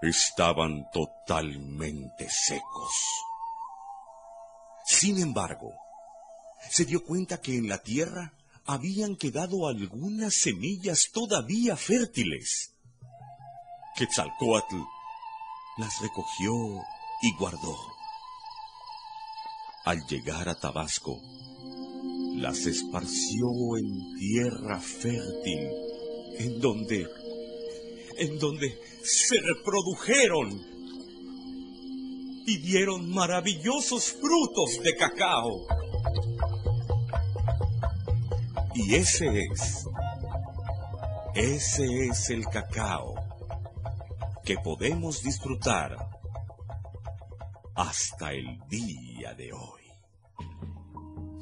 [0.00, 3.33] estaban totalmente secos.
[4.84, 5.72] Sin embargo,
[6.70, 8.34] se dio cuenta que en la tierra
[8.66, 12.72] habían quedado algunas semillas todavía fértiles.
[13.96, 14.76] Quetzalcoatl
[15.78, 16.52] las recogió
[17.22, 17.76] y guardó.
[19.84, 21.20] Al llegar a Tabasco,
[22.36, 25.70] las esparció en tierra fértil,
[26.38, 27.06] en donde,
[28.18, 30.73] en donde se reprodujeron
[32.46, 35.66] y dieron maravillosos frutos de cacao.
[38.74, 39.86] Y ese es,
[41.34, 43.14] ese es el cacao
[44.44, 45.96] que podemos disfrutar
[47.74, 49.82] hasta el día de hoy.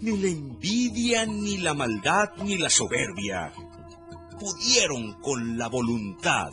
[0.00, 3.52] Ni la envidia, ni la maldad, ni la soberbia
[4.38, 6.50] pudieron con la voluntad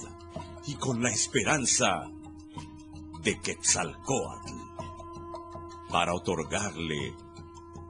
[0.68, 2.08] y con la esperanza
[3.30, 4.56] de Quetzalcoatl
[5.88, 7.16] para otorgarle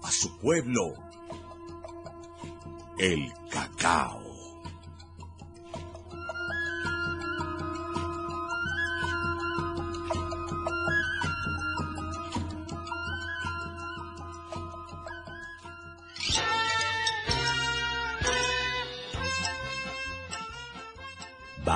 [0.04, 0.96] a su pueblo
[2.98, 4.29] el cacao.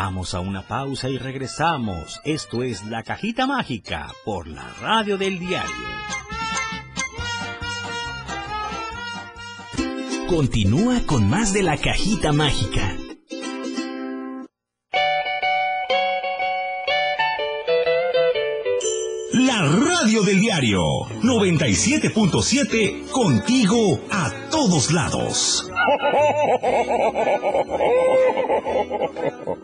[0.06, 2.20] Vamos a una pausa y regresamos.
[2.26, 5.72] Esto es La Cajita Mágica por la radio del diario.
[10.28, 12.98] Continúa con más de La Cajita Mágica.
[19.32, 20.82] La radio del diario
[21.22, 25.72] 97.7 contigo a todos lados.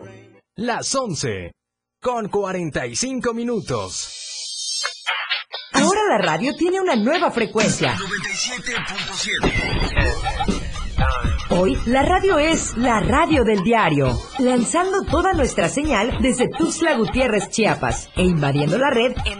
[0.61, 1.53] Las 11
[2.01, 4.83] con 45 minutos.
[5.71, 7.95] Ahora la radio tiene una nueva frecuencia.
[7.95, 9.53] 97.7.
[11.51, 17.49] Hoy la radio es la radio del diario, lanzando toda nuestra señal desde Tuxtla Gutiérrez,
[17.49, 19.39] Chiapas, e invadiendo la red en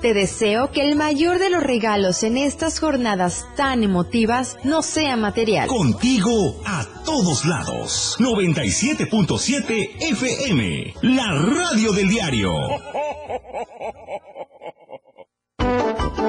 [0.00, 5.14] Te deseo que el mayor de los regalos en estas jornadas tan emotivas no sea
[5.16, 5.68] material.
[5.68, 8.16] Contigo a todos lados.
[8.18, 10.94] 97.7 FM.
[11.02, 12.50] La radio del diario.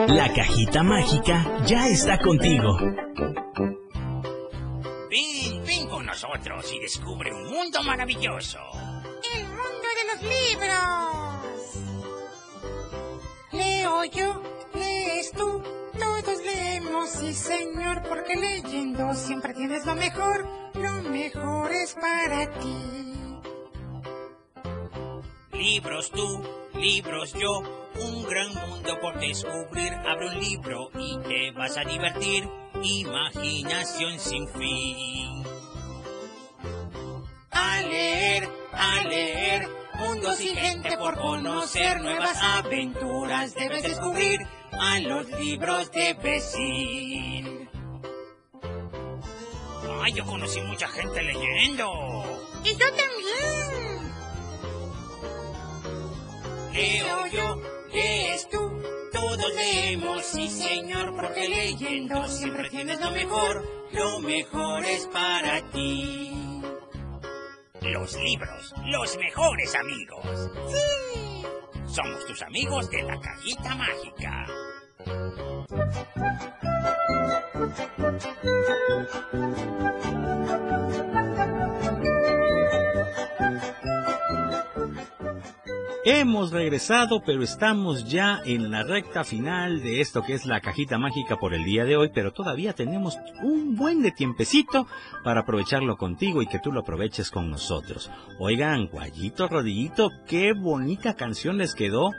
[0.08, 2.78] La cajita mágica ya está contigo.
[5.10, 8.60] Ven, ven con nosotros y descubre un mundo maravilloso.
[9.34, 11.31] El mundo de los libros.
[13.52, 14.42] Leo yo,
[14.74, 15.62] lees tú,
[16.00, 23.02] todos leemos, sí señor, porque leyendo siempre tienes lo mejor, lo mejor es para ti.
[25.54, 26.44] Libros tú,
[26.80, 27.62] libros yo,
[28.00, 29.94] un gran mundo por descubrir.
[29.94, 32.50] Abre un libro y te vas a divertir.
[32.82, 35.44] Imaginación sin fin.
[37.52, 42.02] A leer, a leer, mundos y gente por conocer.
[42.02, 44.40] Nuevas aventuras debes descubrir.
[44.72, 47.70] A los libros debes ir.
[50.02, 51.92] Ay, yo conocí mucha gente leyendo.
[52.64, 53.82] Y yo también.
[56.74, 57.62] Leo yo,
[57.92, 58.60] lees tú,
[59.12, 66.32] todos leemos, sí señor, porque leyendo siempre tienes lo mejor, lo mejor es para ti.
[67.82, 70.52] Los libros, los mejores amigos.
[70.70, 71.44] Sí.
[71.88, 74.46] Somos tus amigos de la cajita mágica.
[86.04, 90.98] Hemos regresado, pero estamos ya en la recta final de esto que es la cajita
[90.98, 94.88] mágica por el día de hoy, pero todavía tenemos un buen de tiempecito
[95.24, 98.10] para aprovecharlo contigo y que tú lo aproveches con nosotros.
[98.40, 102.10] Oigan, Guayito Rodillito, qué bonita canción les quedó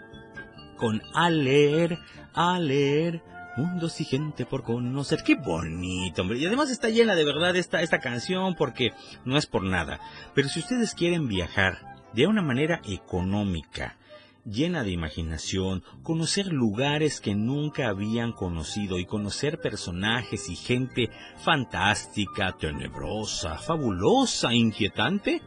[0.77, 1.99] con A leer,
[2.35, 3.21] a leer,
[3.57, 5.25] mundos y gente por conocer.
[5.27, 6.39] Qué bonito, hombre.
[6.39, 8.93] Y además está llena de verdad esta, esta canción porque
[9.25, 9.99] no es por nada.
[10.37, 13.97] Pero si ustedes quieren viajar, de una manera económica,
[14.45, 21.11] llena de imaginación, conocer lugares que nunca habían conocido y conocer personajes y gente
[21.45, 25.43] fantástica, tenebrosa, fabulosa, inquietante?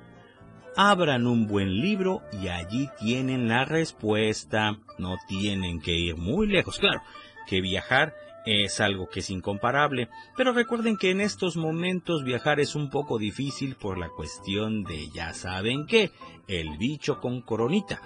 [0.77, 4.77] Abran un buen libro y allí tienen la respuesta.
[4.97, 6.79] No tienen que ir muy lejos.
[6.79, 7.01] Claro,
[7.47, 8.13] que viajar
[8.45, 13.17] es algo que es incomparable, pero recuerden que en estos momentos viajar es un poco
[13.17, 16.11] difícil por la cuestión de ya saben qué,
[16.47, 18.01] el bicho con coronita.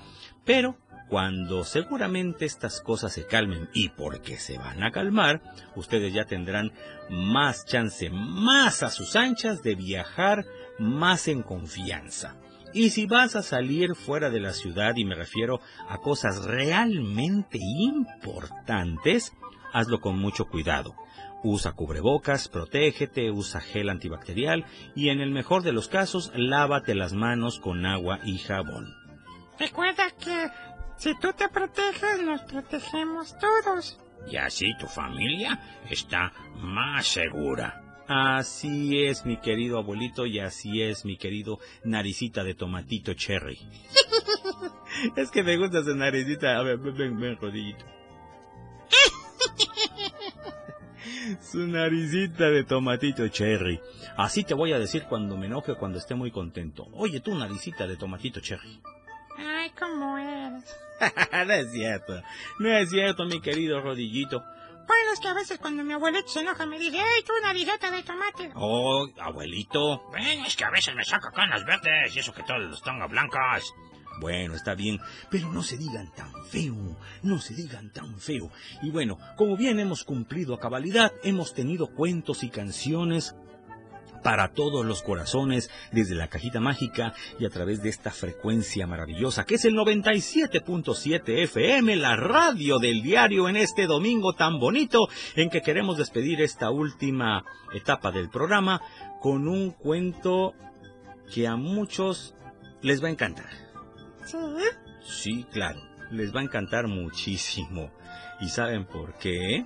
[0.46, 0.78] Pero
[1.10, 5.42] cuando seguramente estas cosas se calmen y porque se van a calmar,
[5.76, 6.72] ustedes ya tendrán
[7.10, 10.46] más chance, más a sus anchas de viajar
[10.78, 12.38] más en confianza.
[12.74, 17.58] Y si vas a salir fuera de la ciudad, y me refiero a cosas realmente
[17.60, 19.34] importantes,
[19.74, 20.96] hazlo con mucho cuidado.
[21.44, 24.66] Usa cubrebocas, protégete, usa gel antibacterial
[24.96, 28.94] y en el mejor de los casos, lávate las manos con agua y jabón.
[29.58, 30.50] Recuerda que
[30.98, 33.98] si tú te proteges, nos protegemos todos.
[34.30, 35.60] Y así tu familia
[35.90, 37.90] está más segura.
[38.08, 43.60] Así es, mi querido abuelito, y así es, mi querido naricita de tomatito cherry.
[45.16, 46.58] es que me gusta esa naricita.
[46.58, 47.86] A ver, ven, ven, rodillito.
[51.42, 53.80] Su naricita de tomatito cherry.
[54.18, 56.88] Así te voy a decir cuando me enoje, cuando esté muy contento.
[56.94, 58.82] Oye, tú, naricita de tomatito cherry.
[59.38, 60.64] Ay, ¿cómo eres?
[61.48, 62.22] no es cierto.
[62.60, 64.44] No es cierto, mi querido rodillito.
[64.88, 67.92] Bueno, es que a veces cuando mi abuelito se enoja me dice, ¡Ey, tú, naricita
[67.92, 68.52] de tomate!
[68.56, 70.10] Oh, abuelito.
[70.12, 73.08] Ven, es que a veces me saca canas verdes y eso que todas las tengo
[73.08, 73.72] blancas.
[74.20, 75.00] Bueno, está bien,
[75.30, 78.52] pero no se digan tan feo, no se digan tan feo.
[78.82, 83.36] Y bueno, como bien hemos cumplido a cabalidad, hemos tenido cuentos y canciones
[84.24, 89.46] para todos los corazones desde la cajita mágica y a través de esta frecuencia maravillosa
[89.46, 95.50] que es el 97.7 FM, la radio del diario en este domingo tan bonito en
[95.50, 98.82] que queremos despedir esta última etapa del programa
[99.22, 100.54] con un cuento
[101.34, 102.36] que a muchos
[102.82, 103.69] les va a encantar.
[105.02, 105.46] ¿Sí?
[105.52, 105.82] claro.
[106.12, 107.92] Les va a encantar muchísimo.
[108.40, 109.66] ¿Y saben por qué?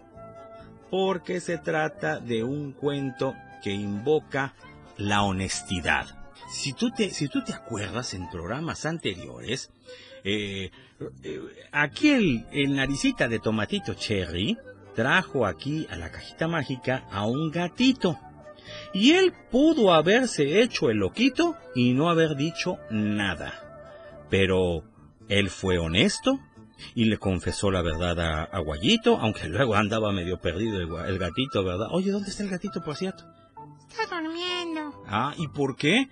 [0.89, 3.33] Porque se trata de un cuento
[3.63, 4.53] que invoca
[4.97, 6.05] la honestidad.
[6.49, 9.71] Si tú te, si tú te acuerdas en programas anteriores,
[10.25, 10.69] eh,
[11.23, 11.39] eh,
[11.71, 14.57] aquí el naricita de tomatito cherry
[14.93, 18.19] trajo aquí a la cajita mágica a un gatito.
[18.93, 23.62] Y él pudo haberse hecho el loquito y no haber dicho nada.
[24.33, 24.81] Pero
[25.29, 26.39] él fue honesto
[26.95, 31.89] y le confesó la verdad a, Guayito, aunque luego andaba medio perdido el, gatito, ¿verdad?
[31.91, 33.25] Oye, ¿dónde está el gatito, por cierto?
[33.91, 35.03] Está durmiendo.
[35.05, 36.09] Ah, ¿y por qué?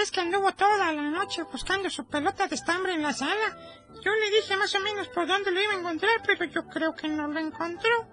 [0.00, 3.58] Es que anduvo toda la noche buscando su pelota de estambre en la sala.
[4.02, 6.94] Yo le dije más o menos por dónde lo iba a encontrar, pero yo creo
[6.94, 8.08] que no lo encontró.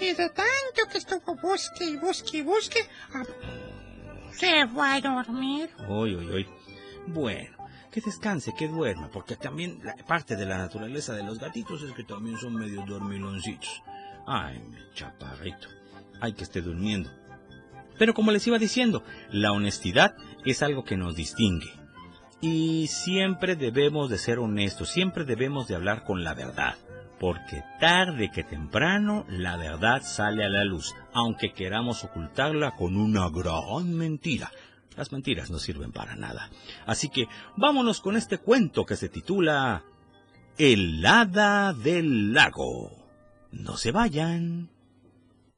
[0.00, 2.80] Y de tanto que estuvo busque y busque y busque,
[3.14, 3.22] ah,
[4.32, 5.70] se fue a dormir.
[5.88, 6.48] Uy, uy, uy.
[7.06, 7.61] Bueno,
[7.92, 11.92] que descanse, que duerma, porque también la, parte de la naturaleza de los gatitos es
[11.92, 13.82] que también son medio dormiloncitos.
[14.26, 15.68] Ay, mi chaparrito,
[16.20, 17.10] hay que esté durmiendo.
[17.98, 21.70] Pero como les iba diciendo, la honestidad es algo que nos distingue.
[22.40, 26.76] Y siempre debemos de ser honestos, siempre debemos de hablar con la verdad,
[27.20, 33.28] porque tarde que temprano la verdad sale a la luz, aunque queramos ocultarla con una
[33.28, 34.50] gran mentira.
[34.96, 36.50] Las mentiras no sirven para nada.
[36.86, 37.26] Así que
[37.56, 39.84] vámonos con este cuento que se titula
[40.58, 42.90] El hada del lago.
[43.50, 44.70] No se vayan.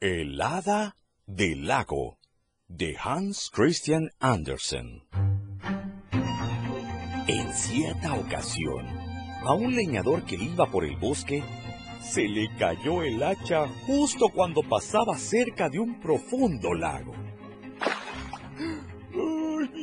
[0.01, 2.19] El hada del lago
[2.69, 5.03] de Hans Christian Andersen.
[7.27, 8.87] En cierta ocasión,
[9.43, 11.43] a un leñador que iba por el bosque,
[12.03, 17.24] se le cayó el hacha justo cuando pasaba cerca de un profundo lago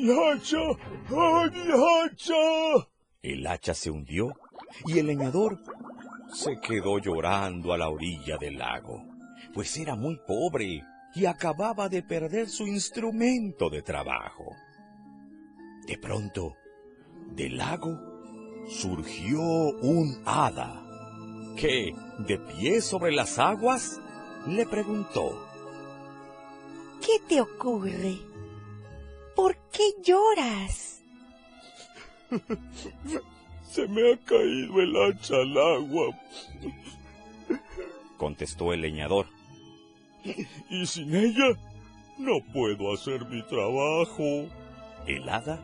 [0.02, 0.58] ¡Mi hacha!
[1.10, 2.88] ¡Ay, mi hacha!
[3.22, 4.34] El hacha se hundió
[4.88, 5.60] y el leñador
[6.34, 9.04] se quedó llorando a la orilla del lago,
[9.54, 10.82] pues era muy pobre
[11.14, 14.56] y acababa de perder su instrumento de trabajo.
[15.86, 16.56] De pronto,
[17.36, 17.95] del lago
[18.70, 20.82] surgió un hada
[21.56, 21.93] que,
[22.28, 24.02] de pie sobre las aguas,
[24.47, 25.47] le preguntó.
[27.02, 28.30] ¿Qué te ocurre?
[29.36, 31.01] ¿Por qué lloras?
[33.63, 36.19] Se me ha caído el hacha al agua,
[38.17, 39.27] contestó el leñador.
[40.69, 41.57] Y sin ella
[42.17, 44.49] no puedo hacer mi trabajo.
[45.07, 45.59] El hada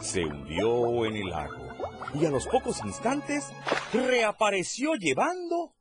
[0.00, 1.66] se hundió en el lago
[2.14, 3.52] y a los pocos instantes
[3.92, 5.74] reapareció llevando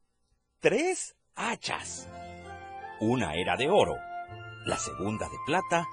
[0.60, 2.08] tres hachas.
[3.00, 3.98] Una era de oro,
[4.66, 5.86] la segunda de plata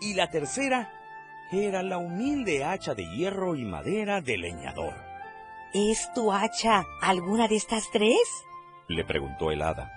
[0.00, 0.92] y la tercera
[1.50, 4.94] era la humilde hacha de hierro y madera de leñador.
[5.72, 8.18] ¿Es tu hacha alguna de estas tres?
[8.88, 9.92] Le preguntó el hada.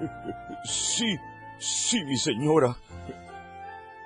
[0.64, 1.16] Sí,
[1.58, 2.76] sí, mi señora.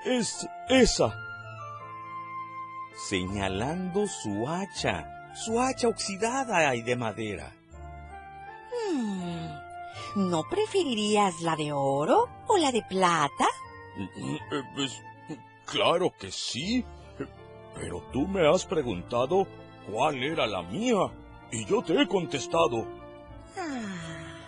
[0.04, 1.12] Es esa.
[3.08, 7.52] Señalando su hacha, su hacha oxidada y de madera.
[8.92, 13.48] Hmm, ¿No preferirías la de oro o la de plata?
[13.96, 15.02] Eh, pues
[15.64, 16.84] claro que sí.
[17.74, 19.46] Pero tú me has preguntado
[19.90, 21.12] cuál era la mía
[21.50, 22.86] y yo te he contestado.
[23.56, 24.44] Ah,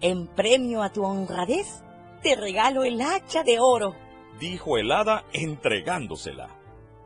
[0.00, 1.82] en premio a tu honradez,
[2.22, 3.94] te regalo el hacha de oro,
[4.38, 6.48] dijo el hada entregándosela.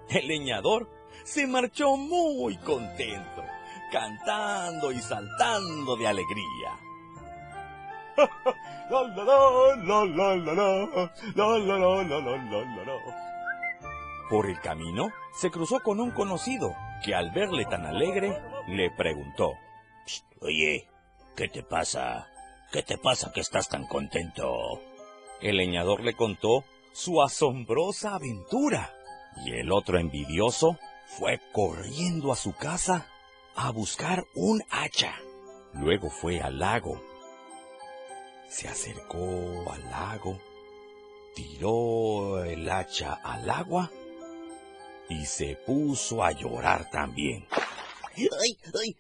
[0.09, 0.89] El leñador
[1.25, 3.43] se marchó muy contento,
[3.93, 6.88] cantando y saltando de alegría.
[14.31, 19.55] Por el camino se cruzó con un conocido que al verle tan alegre le preguntó.
[20.41, 20.89] Oye,
[21.37, 22.29] ¿qué te pasa?
[22.73, 24.81] ¿Qué te pasa que estás tan contento?
[25.41, 28.93] El leñador le contó su asombrosa aventura
[29.45, 33.07] y el otro envidioso fue corriendo a su casa
[33.57, 35.15] a buscar un hacha.
[35.73, 37.01] Luego fue al lago.
[38.49, 40.39] Se acercó al lago,
[41.35, 43.91] tiró el hacha al agua
[45.11, 47.47] y se puso a llorar también.
[48.41, 48.97] ¡Ay, ay!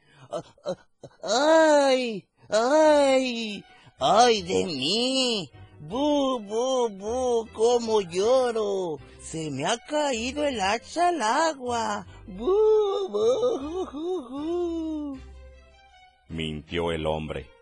[1.22, 2.28] ¡Ay!
[2.48, 3.64] ¡Ay!
[3.98, 5.50] ¡Ay de mí!
[5.80, 7.48] ¡Bu, bu, bu!
[7.52, 8.98] ¡Cómo lloro!
[9.20, 12.06] Se me ha caído el hacha al agua.
[12.26, 13.58] ¡Bu, bu!
[16.28, 17.57] Mintió el hombre.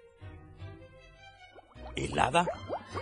[1.96, 2.46] El hada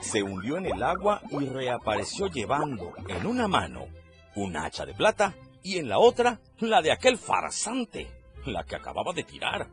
[0.00, 3.86] se hundió en el agua y reapareció llevando en una mano
[4.36, 8.08] un hacha de plata y en la otra la de aquel farsante,
[8.46, 9.68] la que acababa de tirar.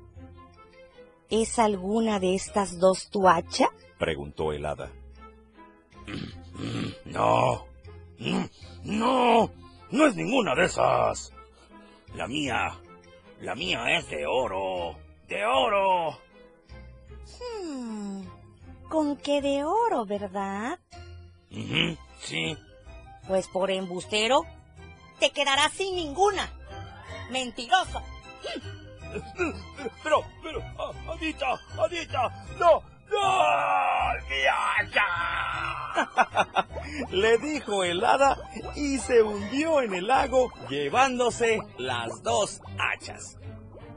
[1.30, 3.70] ¿Es alguna de estas dos tu hacha?
[3.98, 4.92] preguntó el hada.
[7.06, 7.66] No,
[8.84, 9.52] no,
[9.90, 11.34] no es ninguna de esas.
[12.14, 12.80] La mía,
[13.40, 14.96] la mía es de oro,
[15.28, 16.20] de oro.
[17.40, 18.24] Hmm,
[18.92, 20.78] con qué de oro, ¿verdad?
[22.20, 22.58] sí.
[23.26, 24.42] Pues por embustero,
[25.20, 26.52] te quedarás sin ninguna.
[27.32, 28.02] Mentiroso.
[30.04, 30.62] Pero, pero,
[31.10, 33.40] Adita, Adita, no, no,
[34.30, 34.42] mi
[34.86, 35.08] hacha.
[37.12, 38.38] Le dijo el hada
[38.76, 43.38] y se hundió en el lago llevándose las dos hachas.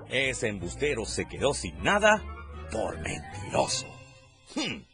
[0.08, 2.22] Ese embustero se quedó sin nada
[2.70, 3.93] por mentiroso.
[4.54, 4.84] Hmm.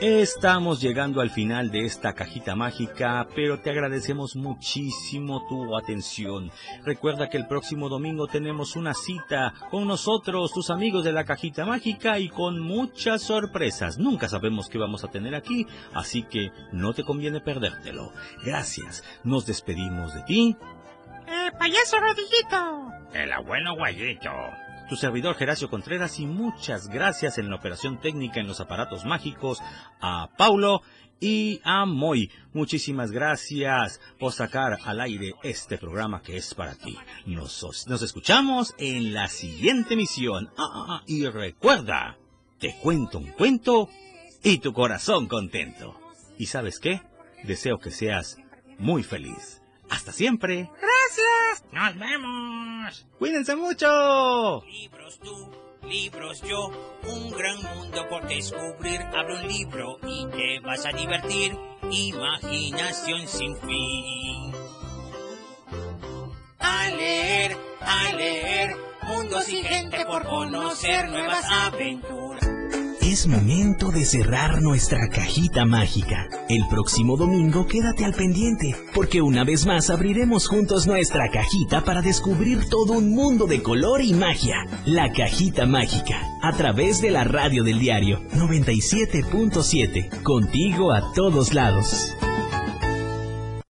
[0.00, 6.50] Estamos llegando al final de esta cajita mágica, pero te agradecemos muchísimo tu atención.
[6.86, 11.66] Recuerda que el próximo domingo tenemos una cita con nosotros, tus amigos de la cajita
[11.66, 13.98] mágica, y con muchas sorpresas.
[13.98, 18.10] Nunca sabemos qué vamos a tener aquí, así que no te conviene perdértelo.
[18.42, 20.56] Gracias, nos despedimos de ti.
[21.26, 22.90] Eh, payaso rodillito.
[23.12, 24.30] El abuelo guayito
[24.90, 29.62] tu servidor Geracio Contreras y muchas gracias en la operación técnica en los aparatos mágicos
[30.00, 30.82] a Paulo
[31.20, 32.28] y a Moy.
[32.52, 36.98] Muchísimas gracias por sacar al aire este programa que es para ti.
[37.24, 40.50] Nos, nos escuchamos en la siguiente emisión.
[40.58, 42.18] Ah, ah, ah, y recuerda,
[42.58, 43.88] te cuento un cuento
[44.42, 46.00] y tu corazón contento.
[46.36, 47.00] ¿Y sabes qué?
[47.44, 48.38] Deseo que seas
[48.76, 49.59] muy feliz.
[49.90, 50.70] Hasta siempre.
[50.80, 51.64] Gracias.
[51.72, 53.06] Nos vemos.
[53.18, 54.62] Cuídense mucho.
[54.66, 55.50] Libros tú,
[55.86, 56.70] libros yo,
[57.08, 59.00] un gran mundo por descubrir.
[59.02, 61.56] Abre un libro y te vas a divertir.
[61.90, 64.52] Imaginación sin fin.
[66.60, 72.29] A leer, a leer, mundos y gente por conocer nuevas aventuras.
[73.10, 76.28] Es momento de cerrar nuestra cajita mágica.
[76.48, 82.02] El próximo domingo quédate al pendiente, porque una vez más abriremos juntos nuestra cajita para
[82.02, 84.64] descubrir todo un mundo de color y magia.
[84.86, 92.14] La cajita mágica, a través de la radio del diario 97.7, contigo a todos lados.